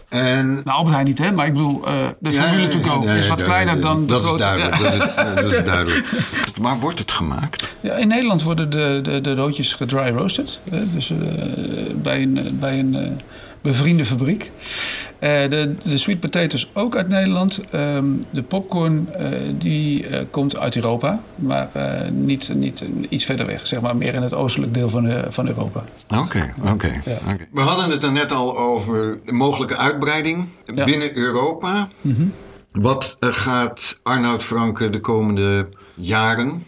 En... 0.08 0.46
Nou, 0.46 0.76
Albert 0.76 0.94
Heijn 0.94 1.06
niet, 1.06 1.18
hè? 1.18 1.32
Maar 1.32 1.46
ik 1.46 1.52
bedoel, 1.52 1.80
de 1.80 2.30
ja, 2.30 2.42
Formule 2.42 2.68
To 2.68 2.78
Go 2.82 3.02
is 3.02 3.28
wat 3.28 3.42
kleiner 3.42 3.80
dan 3.80 4.00
de 4.00 4.12
dat 4.12 4.22
grote... 4.22 4.36
Is 4.36 4.40
duidelijk, 4.42 4.76
ja. 4.76 4.82
dat, 4.82 4.92
is, 4.92 5.42
dat 5.42 5.52
is 5.52 5.64
duidelijk. 5.72 6.06
Waar 6.60 6.78
wordt 6.78 6.98
het 6.98 7.12
gemaakt? 7.12 7.74
Ja, 7.80 7.94
in 7.94 8.08
Nederland 8.08 8.42
worden 8.42 8.70
de, 8.70 9.00
de, 9.02 9.20
de 9.20 9.34
roodjes 9.34 9.72
gedry 9.72 10.08
roasted. 10.08 10.60
dus 10.92 11.12
bij 11.94 12.22
een... 12.22 12.56
Bij 12.60 12.78
een 12.78 13.20
bevriende 13.66 14.04
fabriek. 14.04 14.42
Uh, 14.42 14.50
de, 15.20 15.74
de 15.82 15.98
sweet 15.98 16.20
potatoes 16.20 16.70
ook 16.72 16.96
uit 16.96 17.08
Nederland. 17.08 17.60
Um, 17.74 18.20
de 18.30 18.42
popcorn 18.42 19.08
uh, 19.20 19.28
die 19.58 20.08
uh, 20.08 20.20
komt 20.30 20.56
uit 20.56 20.76
Europa, 20.76 21.22
maar 21.34 21.68
niet, 22.12 22.54
niet 22.54 22.84
iets 23.08 23.24
verder 23.24 23.46
weg, 23.46 23.66
zeg 23.66 23.80
maar 23.80 23.96
meer 23.96 24.14
in 24.14 24.22
het 24.22 24.34
oostelijk 24.34 24.74
deel 24.74 24.90
van, 24.90 25.24
van 25.32 25.46
Europa. 25.46 25.84
Oké, 26.08 26.20
okay, 26.20 26.52
oké. 26.60 26.70
Okay, 26.70 27.02
ja. 27.04 27.18
okay. 27.22 27.46
We 27.52 27.60
hadden 27.60 27.90
het 27.90 28.04
er 28.04 28.12
net 28.12 28.32
al 28.32 28.58
over 28.58 29.20
de 29.24 29.32
mogelijke 29.32 29.76
uitbreiding 29.76 30.46
ja. 30.74 30.84
binnen 30.84 31.16
Europa. 31.16 31.88
Mm 32.00 32.14
-hmm. 32.14 32.32
Wat 32.72 33.16
gaat 33.20 34.00
Arnoud 34.02 34.42
Franke 34.42 34.90
de 34.90 35.00
komende 35.00 35.68
jaren 35.94 36.62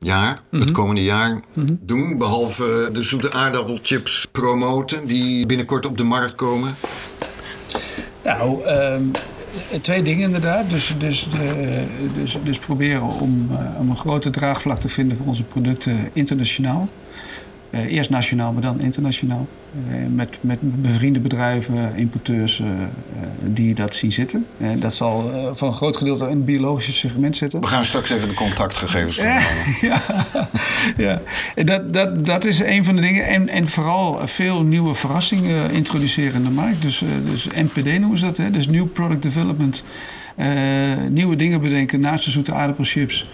jaar, 0.00 0.30
mm 0.30 0.38
-hmm. 0.50 0.60
het 0.60 0.70
komende 0.70 1.02
jaar, 1.02 1.30
mm 1.30 1.42
-hmm. 1.52 1.78
doen. 1.82 2.18
Behalve 2.18 2.88
de 2.92 3.02
zoete 3.02 3.32
aardappelchips 3.32 4.26
promoten 4.32 5.06
die 5.06 5.46
binnenkort 5.46 5.86
op 5.86 5.98
de 5.98 6.04
markt 6.04 6.34
komen? 6.34 6.74
Nou, 8.24 8.68
um, 8.68 9.10
twee 9.80 10.02
dingen 10.02 10.24
inderdaad. 10.24 10.70
Dus, 10.70 10.94
dus, 10.98 11.28
uh, 11.34 11.40
dus, 12.14 12.38
dus 12.44 12.58
proberen 12.58 13.02
om, 13.02 13.48
uh, 13.52 13.80
om 13.80 13.90
een 13.90 13.96
grote 13.96 14.30
draagvlak 14.30 14.78
te 14.78 14.88
vinden 14.88 15.16
voor 15.16 15.26
onze 15.26 15.44
producten 15.44 16.10
internationaal. 16.12 16.88
Uh, 17.70 17.80
eerst 17.80 18.10
nationaal, 18.10 18.52
maar 18.52 18.62
dan 18.62 18.80
internationaal. 18.80 19.48
Uh, 19.88 19.94
met, 20.14 20.38
met 20.40 20.58
bevriende 20.82 21.20
bedrijven, 21.20 21.96
importeurs 21.96 22.58
uh, 22.58 22.66
die 23.40 23.74
dat 23.74 23.94
zien 23.94 24.12
zitten. 24.12 24.46
dat 24.78 24.94
zal 24.94 25.30
voor 25.54 25.68
een 25.68 25.74
groot 25.74 25.96
gedeelte 25.96 26.24
in 26.24 26.36
het 26.36 26.44
biologische 26.44 26.92
segment 26.92 27.36
zitten. 27.36 27.60
We 27.60 27.66
gaan 27.66 27.84
straks 27.84 28.10
even 28.10 28.28
de 28.28 28.34
contactgegevens 28.34 29.16
van 29.16 29.26
ja, 29.90 30.02
ja, 30.96 31.20
ja. 31.54 31.64
Dat, 31.64 31.92
dat, 31.92 32.26
dat 32.26 32.44
is 32.44 32.60
een 32.60 32.84
van 32.84 32.94
de 32.94 33.00
dingen. 33.00 33.26
En, 33.26 33.48
en 33.48 33.68
vooral 33.68 34.26
veel 34.26 34.62
nieuwe 34.62 34.94
verrassingen 34.94 35.70
introduceren 35.70 36.34
in 36.34 36.44
de 36.44 36.50
markt. 36.50 36.82
Dus, 36.82 37.02
dus 37.24 37.46
NPD 37.46 37.98
noemen 37.98 38.18
ze 38.18 38.24
dat. 38.24 38.36
Hè? 38.36 38.50
Dus 38.50 38.68
New 38.68 38.92
Product 38.92 39.22
Development. 39.22 39.84
nieuwe 41.10 41.36
dingen 41.36 41.60
bedenken 41.60 42.00
naast 42.00 42.24
de 42.24 42.30
zoete 42.30 42.52
aardappelchips. 42.52 43.26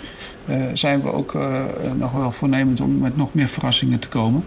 Uh, 0.51 0.57
zijn 0.73 1.03
we 1.03 1.13
ook 1.13 1.35
uh, 1.35 1.63
nog 1.99 2.13
wel 2.13 2.31
voornemend 2.33 2.81
om 2.81 2.99
met 2.99 3.17
nog 3.17 3.35
meer 3.35 3.49
verrassingen 3.49 3.99
te 3.99 4.09
komen. 4.09 4.45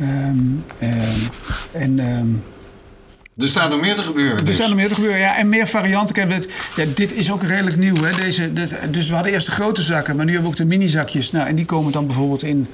Um, 0.00 0.64
um, 0.82 0.98
en, 1.72 1.98
um, 1.98 2.42
Er 3.36 3.48
staat 3.48 3.70
nog 3.70 3.80
meer 3.80 3.94
te 3.94 4.02
gebeuren. 4.02 4.36
Er 4.36 4.44
Dus. 4.44 4.54
staan 4.54 4.70
er 4.70 4.76
meer 4.76 4.88
te 4.88 4.94
gebeuren. 4.94 5.18
Ja, 5.20 5.36
en 5.36 5.48
meer 5.48 5.66
varianten. 5.66 6.08
Ik 6.14 6.20
heb 6.20 6.30
het, 6.30 6.48
ja, 6.76 6.84
dit 6.94 7.12
is 7.14 7.32
ook 7.32 7.42
redelijk 7.42 7.76
nieuw. 7.76 7.94
Hè? 8.02 8.16
Deze, 8.16 8.52
dit- 8.52 8.78
dus 8.90 9.08
we 9.08 9.14
hadden 9.14 9.32
eerst 9.32 9.46
de 9.46 9.52
grote 9.52 9.82
zakken, 9.82 10.16
maar 10.16 10.24
nu 10.24 10.32
hebben 10.32 10.50
we 10.50 10.56
ook 10.56 10.68
de 10.68 10.76
mini-zakjes. 10.76 11.30
Nou, 11.30 11.48
en 11.48 11.54
die 11.54 11.64
komen 11.64 11.92
dan 11.92 12.06
bijvoorbeeld 12.06 12.42
in, 12.42 12.66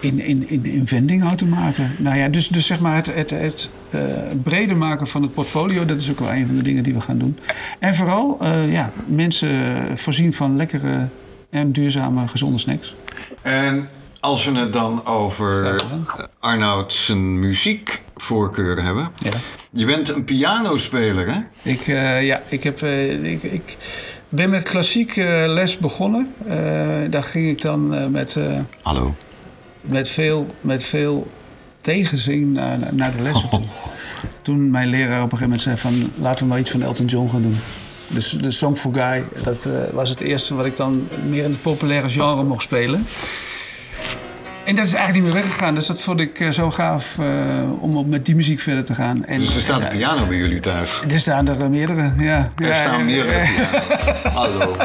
in, 0.00 0.20
in, 0.20 0.48
in, 0.48 0.64
in 0.64 0.86
vendingautomaten. 0.86 1.94
Nou 1.98 2.16
ja, 2.16 2.28
dus, 2.28 2.48
dus 2.48 2.66
zeg 2.66 2.80
maar 2.80 2.94
het, 2.96 3.14
het, 3.14 3.30
het 3.30 3.70
eh, 3.90 4.00
breder 4.42 4.76
maken 4.76 5.06
van 5.06 5.22
het 5.22 5.34
portfolio, 5.34 5.84
dat 5.84 5.96
is 6.00 6.10
ook 6.10 6.18
wel 6.18 6.32
een 6.32 6.46
van 6.46 6.56
de 6.56 6.62
dingen 6.62 6.82
die 6.82 6.94
we 6.94 7.00
gaan 7.00 7.18
doen. 7.18 7.38
En 7.78 7.94
vooral 7.94 8.38
eh, 8.40 8.72
ja, 8.72 8.90
mensen 9.06 9.58
voorzien 9.98 10.32
van 10.32 10.56
lekkere 10.56 11.08
en 11.50 11.72
duurzame, 11.72 12.28
gezonde 12.28 12.58
snacks. 12.58 12.94
En 13.42 13.88
als 14.20 14.44
we 14.44 14.58
het 14.58 14.72
dan 14.72 15.06
over 15.06 15.74
eh, 15.74 15.86
Arnoud 16.38 16.92
zijn 16.92 17.38
muziekvoorkeuren 17.38 18.84
hebben. 18.84 19.10
Ja. 19.18 19.30
Je 19.72 19.84
bent 19.84 20.08
een 20.08 20.24
pianospeler, 20.24 21.32
hè? 21.32 21.40
Ik, 21.70 21.80
eh, 21.80 22.26
ja, 22.26 22.42
ik, 22.48 22.62
heb, 22.62 22.82
eh, 22.82 23.24
ik, 23.24 23.42
ik 23.42 23.76
ben 24.28 24.50
met 24.50 24.62
klassiek 24.62 25.16
les 25.46 25.78
begonnen. 25.78 26.34
Daar 27.10 27.22
ging 27.22 27.48
ik 27.48 27.62
dan 27.62 28.10
met, 28.10 28.38
Hallo. 28.82 29.14
met, 29.80 30.08
veel, 30.08 30.46
met 30.60 30.84
veel 30.84 31.30
tegenzin 31.80 32.52
naar, 32.52 32.78
naar 32.94 33.16
de 33.16 33.22
lessen 33.22 33.50
toe. 33.50 33.64
Toen 34.42 34.70
mijn 34.70 34.88
leraar 34.88 35.22
op 35.22 35.32
een 35.32 35.38
gegeven 35.38 35.42
moment 35.42 35.60
zei 35.60 35.76
van... 35.76 36.12
laten 36.22 36.42
we 36.42 36.50
maar 36.50 36.58
iets 36.58 36.70
van 36.70 36.82
Elton 36.82 37.06
John 37.06 37.30
gaan 37.30 37.42
doen. 37.42 37.56
Dus 38.12 38.30
de 38.30 38.50
Song 38.50 38.74
for 38.76 38.92
Guy, 38.94 39.24
dat 39.44 39.64
eh, 39.64 39.72
was 39.92 40.08
het 40.08 40.20
eerste 40.20 40.54
wat 40.54 40.66
ik 40.66 40.76
dan 40.76 41.08
meer 41.28 41.44
in 41.44 41.50
het 41.50 41.62
populaire 41.62 42.10
genre 42.10 42.44
mocht 42.44 42.62
spelen. 42.62 43.06
En 44.64 44.74
dat 44.74 44.84
is 44.84 44.94
eigenlijk 44.94 45.24
niet 45.24 45.34
meer 45.34 45.42
weggegaan. 45.42 45.74
Dus 45.74 45.86
dat 45.86 46.00
vond 46.02 46.20
ik 46.20 46.40
eh, 46.40 46.50
zo 46.50 46.70
gaaf 46.70 47.18
eh, 47.18 47.62
om 47.80 47.96
op 47.96 48.06
met 48.06 48.26
die 48.26 48.36
muziek 48.36 48.60
verder 48.60 48.84
te 48.84 48.94
gaan. 48.94 49.24
En, 49.24 49.38
Dus 49.38 49.54
er 49.54 49.60
staat 49.62 49.82
een 49.82 49.88
piano 49.88 50.26
bij 50.26 50.36
jullie 50.36 50.60
thuis. 50.60 51.02
Er 51.08 51.18
staan 51.18 51.48
er 51.48 51.70
meerdere, 51.70 52.12
ja. 52.18 52.52
Er 52.56 52.66
Ja, 52.66 52.74
staan 52.74 53.04
meerdere 53.04 53.38
piano's. 53.54 54.22
Hallo. 54.34 54.76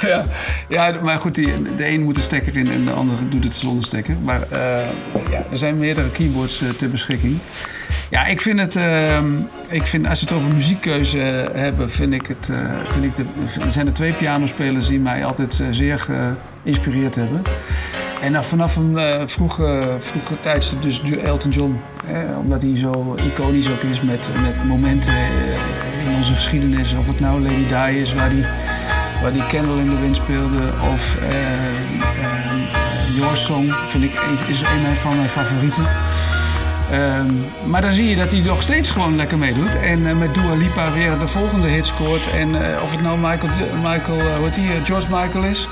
ja, 0.00 0.24
ja, 0.68 1.00
maar 1.02 1.18
goed, 1.18 1.34
die, 1.34 1.74
de 1.76 1.88
een 1.88 2.02
moet 2.02 2.16
een 2.16 2.22
stekker 2.22 2.56
in 2.56 2.70
en 2.70 2.84
de 2.84 2.90
andere 2.90 3.28
doet 3.28 3.44
het 3.44 3.54
zonder 3.54 3.84
stekker. 3.84 4.16
Maar 4.22 4.46
ja, 5.30 5.44
er 5.50 5.56
zijn 5.56 5.78
meerdere 5.78 6.10
keyboards 6.10 6.62
ter 6.76 6.90
beschikking. 6.90 7.38
Ja, 8.12 8.26
ik 8.26 8.40
vind 8.40 8.60
het, 8.60 8.76
ehm, 8.76 9.26
ik 9.68 9.86
vind, 9.86 10.06
als 10.06 10.20
we 10.20 10.26
het 10.26 10.34
over 10.34 10.54
muziekkeuze 10.54 11.18
hebben, 11.52 11.90
vind 11.90 12.12
ik 12.12 12.26
het, 12.26 12.48
eh, 12.48 12.70
vind 12.88 13.04
ik 13.04 13.14
de, 13.14 13.24
zijn 13.68 13.86
er 13.86 13.94
twee 13.94 14.12
pianospelers 14.12 14.86
die 14.86 15.00
mij 15.00 15.24
altijd 15.24 15.60
eh, 15.60 15.66
zeer 15.70 15.98
geïnspireerd 15.98 17.14
hebben. 17.14 17.42
En 18.22 18.32
dan 18.32 18.44
vanaf 18.44 18.76
een 18.76 18.98
eh, 18.98 19.26
vroege, 19.26 19.96
vroege 19.98 20.40
tijdstip 20.40 20.82
dus 20.82 21.00
Elton 21.24 21.50
John. 21.50 21.80
Eh, 22.06 22.38
omdat 22.38 22.62
hij 22.62 22.78
zo 22.78 23.16
iconisch 23.26 23.70
ook 23.70 23.82
is 23.82 24.00
met, 24.00 24.30
met 24.42 24.64
momenten 24.64 25.12
eh, 25.12 26.06
in 26.06 26.16
onze 26.16 26.34
geschiedenis. 26.34 26.94
Of 26.94 27.06
het 27.06 27.20
nou 27.20 27.42
Lady 27.42 27.66
Di 27.68 28.00
is, 28.00 28.14
waar 28.14 28.30
die, 28.30 28.44
waar 29.22 29.32
die 29.32 29.46
Candle 29.46 29.80
in 29.80 29.90
the 29.90 30.00
Wind 30.00 30.16
speelde. 30.16 30.72
Of 30.92 31.16
eh, 31.16 31.28
eh, 32.24 33.16
Your 33.16 33.36
Song 33.36 33.72
vind 33.86 34.04
ik 34.04 34.12
is 34.48 34.60
een 34.60 34.96
van 34.96 35.16
mijn 35.16 35.28
favorieten. 35.28 35.84
Ehm, 36.92 37.34
maar 37.64 37.80
dan 37.80 37.92
zie 37.92 38.08
je 38.08 38.16
dat 38.16 38.30
hij 38.30 38.40
nog 38.40 38.62
steeds 38.62 38.90
gewoon 38.90 39.16
lekker 39.16 39.38
meedoet. 39.38 39.78
En 39.78 40.06
eh, 40.06 40.18
met 40.18 40.34
Dua 40.34 40.54
Lipa 40.54 40.92
weer 40.92 41.18
de 41.18 41.26
volgende 41.26 41.68
hit 41.68 41.86
scoort. 41.86 42.30
En 42.30 42.74
eh, 42.74 42.82
of 42.82 42.90
het 42.90 43.02
nou 43.02 43.18
Michael, 43.18 43.52
Michael 43.82 44.18
eh, 44.18 44.40
wat 44.40 44.54
die, 44.54 44.68
George 44.84 45.08
Michael 45.10 45.44
is. 45.44 45.68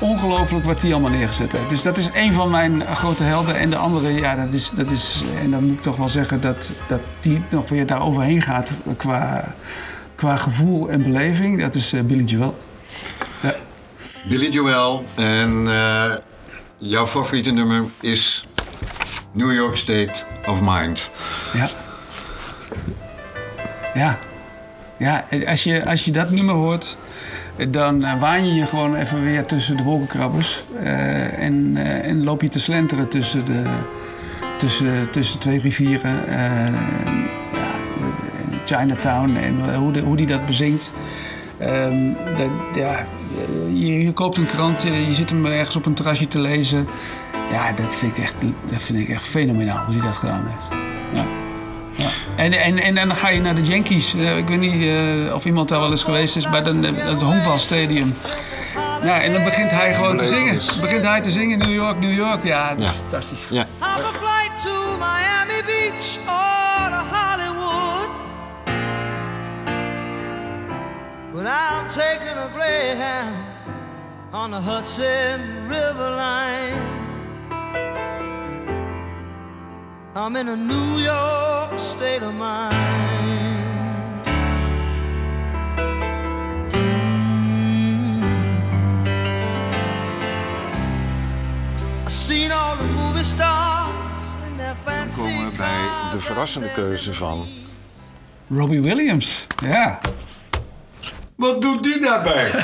ongelooflijk 0.00 0.64
wat 0.64 0.82
hij 0.82 0.92
allemaal 0.92 1.10
neergezet 1.10 1.52
heeft. 1.52 1.68
Dus 1.68 1.82
dat 1.82 1.96
is 1.96 2.10
een 2.14 2.32
van 2.32 2.50
mijn 2.50 2.82
grote 2.86 3.22
helden. 3.22 3.56
En 3.56 3.70
de 3.70 3.76
andere, 3.76 4.12
ja, 4.12 4.34
dat 4.34 4.52
is, 4.52 4.70
dat 4.70 4.90
is 4.90 5.22
en 5.42 5.50
dan 5.50 5.64
moet 5.64 5.72
ik 5.72 5.82
toch 5.82 5.96
wel 5.96 6.08
zeggen 6.08 6.40
dat, 6.40 6.72
dat 6.88 7.00
die 7.20 7.42
nog 7.48 7.68
weer 7.68 7.86
daar 7.86 8.02
overheen 8.02 8.42
gaat 8.42 8.76
qua, 8.96 9.54
qua 10.14 10.36
gevoel 10.36 10.88
en 10.88 11.02
beleving. 11.02 11.60
Dat 11.60 11.74
is 11.74 11.94
Billy 12.06 12.24
Joel. 12.24 12.58
Ja. 13.42 13.54
Billy 14.28 14.48
Joel. 14.48 15.04
En 15.14 15.68
jouw 16.78 17.06
favoriete 17.06 17.50
nummer 17.50 17.84
is 18.00 18.44
New 19.36 19.52
York 19.52 19.76
State 19.76 20.12
of 20.46 20.60
Mind. 20.62 21.10
Ja. 21.52 21.68
Ja. 23.94 24.18
Ja, 24.98 25.24
als 25.46 25.64
je, 25.64 25.86
als 25.86 26.04
je 26.04 26.10
dat 26.10 26.30
nummer 26.30 26.54
hoort, 26.54 26.96
dan 27.68 28.04
eh, 28.04 28.20
waan 28.20 28.46
je 28.46 28.54
je 28.54 28.66
gewoon 28.66 28.94
even 28.94 29.20
weer 29.20 29.46
tussen 29.46 29.76
de 29.76 29.82
wolkenkrabbers. 29.82 30.64
eh, 30.82 31.38
en, 31.38 31.72
eh, 31.76 32.08
en 32.08 32.24
loop 32.24 32.42
je 32.42 32.48
te 32.48 32.60
slenteren 32.60 33.08
tussen, 33.08 33.44
de, 33.44 33.64
tussen, 34.58 35.10
tussen 35.10 35.38
twee 35.38 35.60
rivieren. 35.60 36.28
eh, 36.28 36.72
ja, 37.52 37.72
Chinatown 38.64 39.36
en 39.36 39.74
hoe, 39.74 40.00
hoe 40.00 40.16
die 40.16 40.26
dat 40.26 40.46
bezingt. 40.46 40.92
Ehm, 41.58 42.10
ja, 42.74 43.06
je, 43.72 44.12
koopt 44.12 44.36
een 44.36 44.46
krant, 44.46 44.82
je 44.82 45.14
zit 45.14 45.30
hem 45.30 45.46
ergens 45.46 45.76
op 45.76 45.86
een 45.86 45.94
terrasje 45.94 46.26
te 46.28 46.38
lezen. 46.40 46.86
Ja, 47.50 47.72
dat 47.72 47.94
vind 47.94 48.16
ik 48.16 48.22
echt, 48.24 48.34
dat 48.64 48.82
vind 48.82 48.98
ik 49.00 49.08
echt 49.08 49.24
fenomenaal 49.24 49.84
hoe 49.84 49.94
hij 49.94 50.04
dat 50.04 50.16
gedaan 50.16 50.46
heeft. 50.46 50.68
Ja. 51.12 51.24
Ja. 51.96 52.08
En, 52.36 52.52
en, 52.52 52.78
en, 52.78 52.96
en 52.96 53.08
dan 53.08 53.16
ga 53.16 53.28
je 53.28 53.40
naar 53.40 53.54
de 53.54 53.62
Yankees. 53.62 54.14
Eh, 54.14 54.36
ik 54.36 54.48
weet 54.48 54.58
niet 54.60 54.82
eh, 54.82 55.34
of 55.34 55.44
iemand 55.44 55.68
daar 55.68 55.80
wel 55.80 55.90
eens 55.90 56.02
geweest 56.02 56.36
is, 56.36 56.50
bij 56.50 56.62
de, 56.62 56.92
het 56.96 57.22
honkbalstadium. 57.22 58.12
Ja, 59.02 59.22
en 59.22 59.32
dan 59.32 59.42
begint 59.42 59.70
hij 59.70 59.94
gewoon 59.94 60.16
te 60.16 60.24
zingen. 60.26 60.60
Begint 60.80 61.04
hij 61.04 61.20
te 61.20 61.30
zingen, 61.30 61.58
New 61.58 61.72
York, 61.74 61.98
New 61.98 62.12
York. 62.14 62.44
Ja, 62.44 62.68
dat 62.68 62.78
is 62.80 62.86
Ja. 62.86 62.92
fantastisch. 62.92 63.40
Ja. 63.50 63.64
Have 63.78 64.02
a 64.04 64.10
flight 64.18 64.62
to 64.64 64.96
Miami 64.98 65.62
Beach 65.66 66.18
or 66.28 66.90
to 66.90 67.16
Hollywood. 67.16 68.08
But 71.34 71.42
I'm 71.44 71.88
taking 71.90 72.36
a 72.36 72.48
Greyhound 72.54 73.34
on 74.32 74.50
the 74.50 74.70
Hudson 74.70 75.40
River 75.68 76.10
line. 76.10 77.04
I'm 80.18 80.34
in 80.34 80.48
a 80.48 80.56
New 80.56 80.98
York 80.98 81.78
state 81.78 82.22
of 82.22 82.32
mind. 82.32 82.74
Mm. 86.70 88.24
I've 92.06 92.10
seen 92.10 92.50
all 92.50 92.76
the 92.76 92.86
movie 92.86 93.24
stars 93.24 93.90
in 94.48 94.56
their 94.56 94.74
We 94.86 94.90
fancy 94.90 95.20
komen 95.20 95.56
bij 95.56 96.10
de 96.12 96.20
verrassende 96.20 96.70
keuze 96.70 97.14
van... 97.14 97.46
Robbie 98.48 98.80
Williams. 98.80 99.46
Ja. 99.62 100.00
Wat 101.36 101.60
doet 101.60 101.82
die 101.82 102.00
daarbij? 102.00 102.50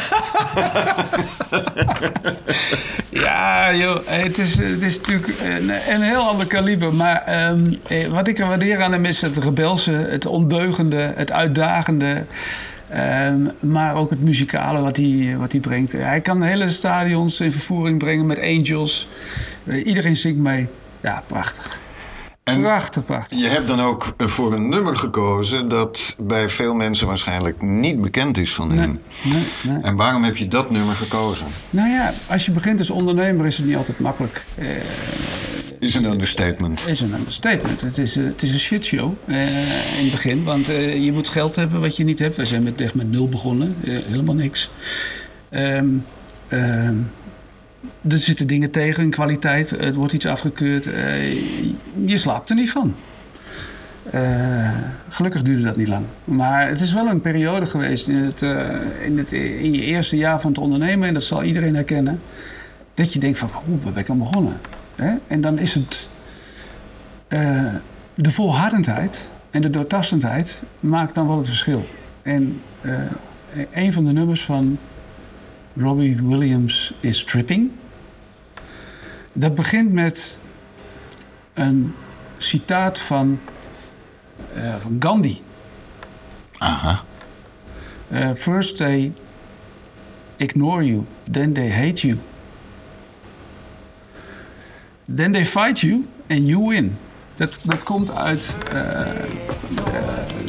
Ja, 3.08 3.74
joh, 3.74 3.98
het 4.04 4.38
is, 4.38 4.56
het 4.58 4.82
is 4.82 4.98
natuurlijk 5.00 5.32
een, 5.42 5.70
een 5.94 6.00
heel 6.00 6.20
ander 6.22 6.46
kaliber. 6.46 6.94
Maar 6.94 7.22
ehm, 7.22 7.74
eh, 7.86 8.06
wat 8.08 8.28
ik 8.28 8.38
er 8.38 8.46
waardeer 8.46 8.82
aan 8.82 8.92
hem 8.92 9.04
is 9.04 9.20
het 9.22 9.36
rebelse, 9.36 9.90
het 9.90 10.26
ondeugende, 10.26 11.12
het 11.16 11.32
uitdagende. 11.32 12.26
ehm, 12.90 13.46
maar 13.60 13.94
ook 13.96 14.10
het 14.10 14.22
muzikale 14.22 14.80
wat 14.80 14.96
hij, 14.96 15.34
wat 15.38 15.52
hij 15.52 15.60
brengt. 15.60 15.92
Hij 15.92 16.20
kan 16.20 16.42
hele 16.42 16.70
stadions 16.70 17.40
in 17.40 17.52
vervoering 17.52 17.98
brengen 17.98 18.26
met 18.26 18.38
angels. 18.40 19.08
Eh, 19.66 19.86
iedereen 19.86 20.16
zingt 20.16 20.38
mee. 20.38 20.68
Ja, 21.00 21.22
prachtig. 21.26 21.80
En 22.52 22.60
Prachtig, 22.60 23.04
prachtig. 23.04 23.38
je 23.40 23.48
hebt 23.48 23.68
dan 23.68 23.80
ook 23.80 24.14
voor 24.16 24.52
een 24.52 24.68
nummer 24.68 24.96
gekozen... 24.96 25.68
dat 25.68 26.16
bij 26.18 26.48
veel 26.48 26.74
mensen 26.74 27.06
waarschijnlijk 27.06 27.62
niet 27.62 28.00
bekend 28.00 28.38
is 28.38 28.54
van 28.54 28.70
hem. 28.72 28.96
Nee, 29.22 29.42
nee. 29.62 29.82
En 29.82 29.96
waarom 29.96 30.22
heb 30.24 30.36
je 30.36 30.48
dat 30.48 30.70
nummer 30.70 30.94
gekozen? 30.94 31.46
Nou 31.70 31.88
ja, 31.88 32.12
als 32.28 32.46
je 32.46 32.52
begint 32.52 32.78
als 32.78 32.90
ondernemer 32.90 33.46
is 33.46 33.56
het 33.56 33.66
niet 33.66 33.76
altijd 33.76 33.98
makkelijk. 33.98 34.44
Eh, 34.54 34.66
Is 35.78 35.94
een 35.94 36.04
understatement. 36.04 36.88
is 36.88 37.00
een 37.00 37.14
understatement. 37.14 37.80
Het 37.80 37.98
is, 37.98 38.16
eh, 38.16 38.24
het 38.24 38.42
is 38.42 38.52
een 38.52 38.58
shitshow 38.58 39.12
eh, 39.26 39.46
in 39.98 40.02
het 40.02 40.10
begin. 40.10 40.44
Want 40.44 40.66
je 40.66 41.10
moet 41.12 41.28
geld 41.28 41.54
hebben 41.56 41.80
wat 41.80 41.96
je 41.96 42.04
niet 42.04 42.18
hebt. 42.18 42.36
We 42.36 42.44
zijn 42.44 42.62
met, 42.62 42.80
echt 42.80 42.94
met 42.94 43.10
nul 43.10 43.28
begonnen. 43.28 43.76
Helemaal 43.84 44.34
niks. 44.34 44.70
Ehm, 45.50 45.86
er 48.08 48.18
zitten 48.18 48.46
dingen 48.46 48.70
tegen 48.70 49.02
in 49.02 49.10
kwaliteit. 49.10 49.70
Het 49.70 49.96
wordt 49.96 50.12
iets 50.12 50.26
afgekeurd. 50.26 50.86
Eh, 50.86 51.32
je 52.04 52.16
slaapt 52.16 52.50
er 52.50 52.56
niet 52.56 52.70
van. 52.70 52.94
Eh, 54.10 54.70
gelukkig 55.08 55.42
duurde 55.42 55.62
dat 55.62 55.76
niet 55.76 55.88
lang. 55.88 56.04
Maar 56.24 56.68
het 56.68 56.80
is 56.80 56.92
wel 56.92 57.06
een 57.06 57.20
periode 57.20 57.66
geweest 57.66 58.08
in, 58.08 58.16
het, 58.16 58.42
eh, 58.42 59.04
in, 59.04 59.18
het, 59.18 59.32
in 59.32 59.74
je 59.74 59.84
eerste 59.84 60.16
jaar 60.16 60.40
van 60.40 60.50
het 60.50 60.60
ondernemen. 60.60 61.08
En 61.08 61.14
dat 61.14 61.22
zal 61.24 61.42
iedereen 61.42 61.74
herkennen. 61.74 62.20
Dat 62.94 63.12
je 63.12 63.18
denkt 63.18 63.38
van, 63.38 63.48
hoe 63.64 63.76
ben 63.76 63.96
ik 63.96 64.10
aan 64.10 64.18
begonnen? 64.18 64.60
Hè? 64.94 65.16
En 65.26 65.40
dan 65.40 65.58
is 65.58 65.74
het... 65.74 66.08
de 68.14 68.30
volhardendheid 68.30 69.30
en 69.50 69.62
de 69.62 69.70
doortastendheid 69.70 70.62
maakt 70.80 71.14
dan 71.14 71.26
wel 71.26 71.36
het 71.36 71.48
verschil. 71.48 71.86
En 72.22 72.60
een 73.72 73.92
van 73.92 74.04
de 74.04 74.12
nummers 74.12 74.44
van 74.44 74.78
Robbie 75.76 76.22
Williams 76.22 76.94
is 77.00 77.24
Tripping. 77.24 77.70
Dat 79.32 79.54
begint 79.54 79.92
met 79.92 80.38
een 81.54 81.94
citaat 82.36 82.98
van 82.98 83.38
eh, 84.54 84.74
van 84.80 84.96
Gandhi. 84.98 85.40
Aha. 86.58 87.04
Eh, 88.08 88.30
first 88.34 88.76
they 88.76 89.12
ignore 90.36 90.84
you, 90.84 91.04
then 91.30 91.52
they 91.52 91.70
hate 91.70 92.06
you. 92.06 92.18
Then 95.14 95.32
they 95.32 95.44
fight 95.44 95.80
you 95.80 96.06
and 96.28 96.48
you 96.48 96.68
win. 96.68 96.96
Dat, 97.36 97.58
dat 97.62 97.82
komt 97.82 98.14
uit, 98.16 98.56
eh, 98.72 99.06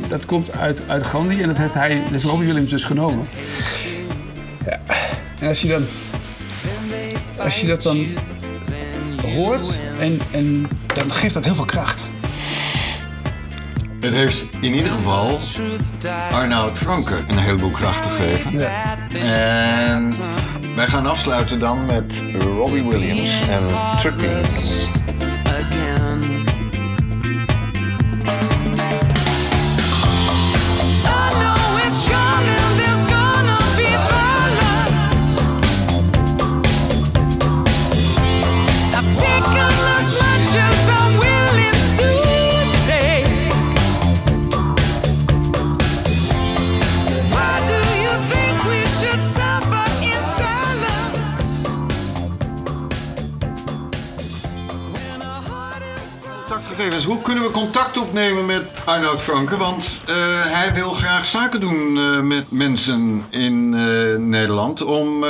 dat 0.09 0.25
komt 0.25 0.51
uit, 0.51 0.83
uit 0.87 1.03
Gandhi 1.03 1.41
en 1.41 1.47
dat 1.47 1.57
heeft 1.57 1.73
hij, 1.73 2.01
dus 2.11 2.23
Robbie 2.23 2.47
Williams, 2.47 2.69
dus 2.69 2.83
genomen. 2.83 3.27
Ja. 4.65 4.79
En 5.43 5.49
als 5.49 5.61
je 5.61 5.67
dan, 5.67 5.85
als 7.37 7.61
je 7.61 7.67
dat 7.67 7.83
dan 7.83 8.05
hoort, 9.21 9.77
en, 9.99 10.19
en 10.31 10.67
dan 10.95 11.11
geeft 11.11 11.33
dat 11.33 11.43
heel 11.43 11.55
veel 11.55 11.65
kracht. 11.65 12.11
Het 13.99 14.13
heeft 14.13 14.45
in 14.61 14.73
ieder 14.73 14.91
geval 14.91 15.39
Arnoud 16.31 16.77
Franke 16.77 17.15
een 17.27 17.37
heleboel 17.37 17.69
kracht 17.69 18.05
gegeven. 18.05 18.59
Ja. 18.59 18.97
En 19.89 20.13
wij 20.75 20.87
gaan 20.87 21.05
afsluiten 21.05 21.59
dan 21.59 21.85
met 21.85 22.23
Robbie 22.39 22.83
Williams 22.83 23.41
en 23.49 23.63
Tripping. 23.97 24.45
Opnemen 58.13 58.45
met 58.45 58.63
Arnoud 58.85 59.21
Franke? 59.21 59.57
Want 59.57 60.01
eh, 60.05 60.15
hij 60.45 60.73
wil 60.73 60.93
graag 60.93 61.25
zaken 61.25 61.59
doen 61.59 61.97
eh, 61.97 62.21
met 62.21 62.51
mensen 62.51 63.23
in 63.29 63.73
eh, 63.73 64.19
Nederland 64.19 64.81
om 64.83 65.25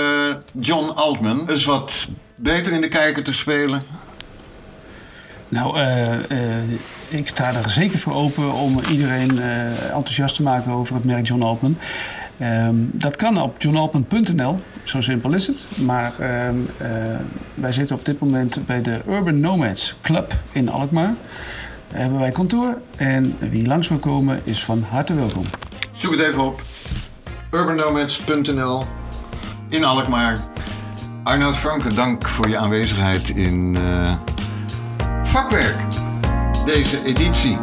John 0.52 0.90
Altman 0.90 1.50
eens 1.50 1.66
wat 1.66 2.08
beter 2.36 2.74
in 2.74 2.82
de 2.82 2.88
kijker 2.88 3.24
te 3.24 3.34
spelen. 3.34 3.82
Nou, 5.50 5.80
ik 7.10 7.28
sta 7.28 7.54
er 7.54 7.70
zeker 7.70 8.00
voor 8.00 8.14
open 8.14 8.54
om 8.54 8.80
iedereen 8.90 9.40
enthousiast 9.94 10.36
te 10.36 10.44
maken 10.44 10.72
over 10.72 10.96
het 10.96 11.04
merk 11.04 11.28
John 11.28 11.42
Altman. 11.42 11.78
Ehm, 12.38 12.76
dat 12.92 13.16
kan 13.16 13.42
op 13.42 13.62
johnaltman.nl, 13.62 14.60
zo 14.84 15.02
simpel 15.02 15.34
is 15.34 15.48
het. 15.48 15.68
Maar 15.78 16.14
ehm, 16.20 16.56
eh, 16.78 16.90
wij 17.54 17.72
zitten 17.72 17.96
op 17.96 18.06
dit 18.06 18.20
moment 18.20 18.66
bij 18.66 18.82
de 18.82 19.02
Urban 19.08 19.40
Nomads 19.40 19.96
Club 20.02 20.34
in 20.52 20.70
Alkmaar. 20.70 21.14
Daar 21.94 22.02
hebben 22.02 22.20
wij 22.20 22.32
kantoor 22.32 22.82
en 22.96 23.38
wie 23.40 23.68
langs 23.68 23.88
wil 23.88 24.00
komen 24.00 24.42
is 24.44 24.64
van 24.64 24.84
harte 24.90 25.14
welkom. 25.14 25.46
Zoek 25.92 26.12
het 26.12 26.22
even 26.22 26.44
op. 26.44 26.62
urbannomads.nl 27.52 28.86
in 29.70 29.84
Alkmaar. 29.84 30.40
Arnoud 31.24 31.58
Franke, 31.58 31.94
dank 31.94 32.30
voor 32.30 32.50
je 32.50 32.58
aanwezigheid 32.58 33.30
in 33.30 33.76
eh, 33.76 34.14
Vakwerk. 35.24 35.82
Deze 36.66 37.04
editie. 37.04 37.58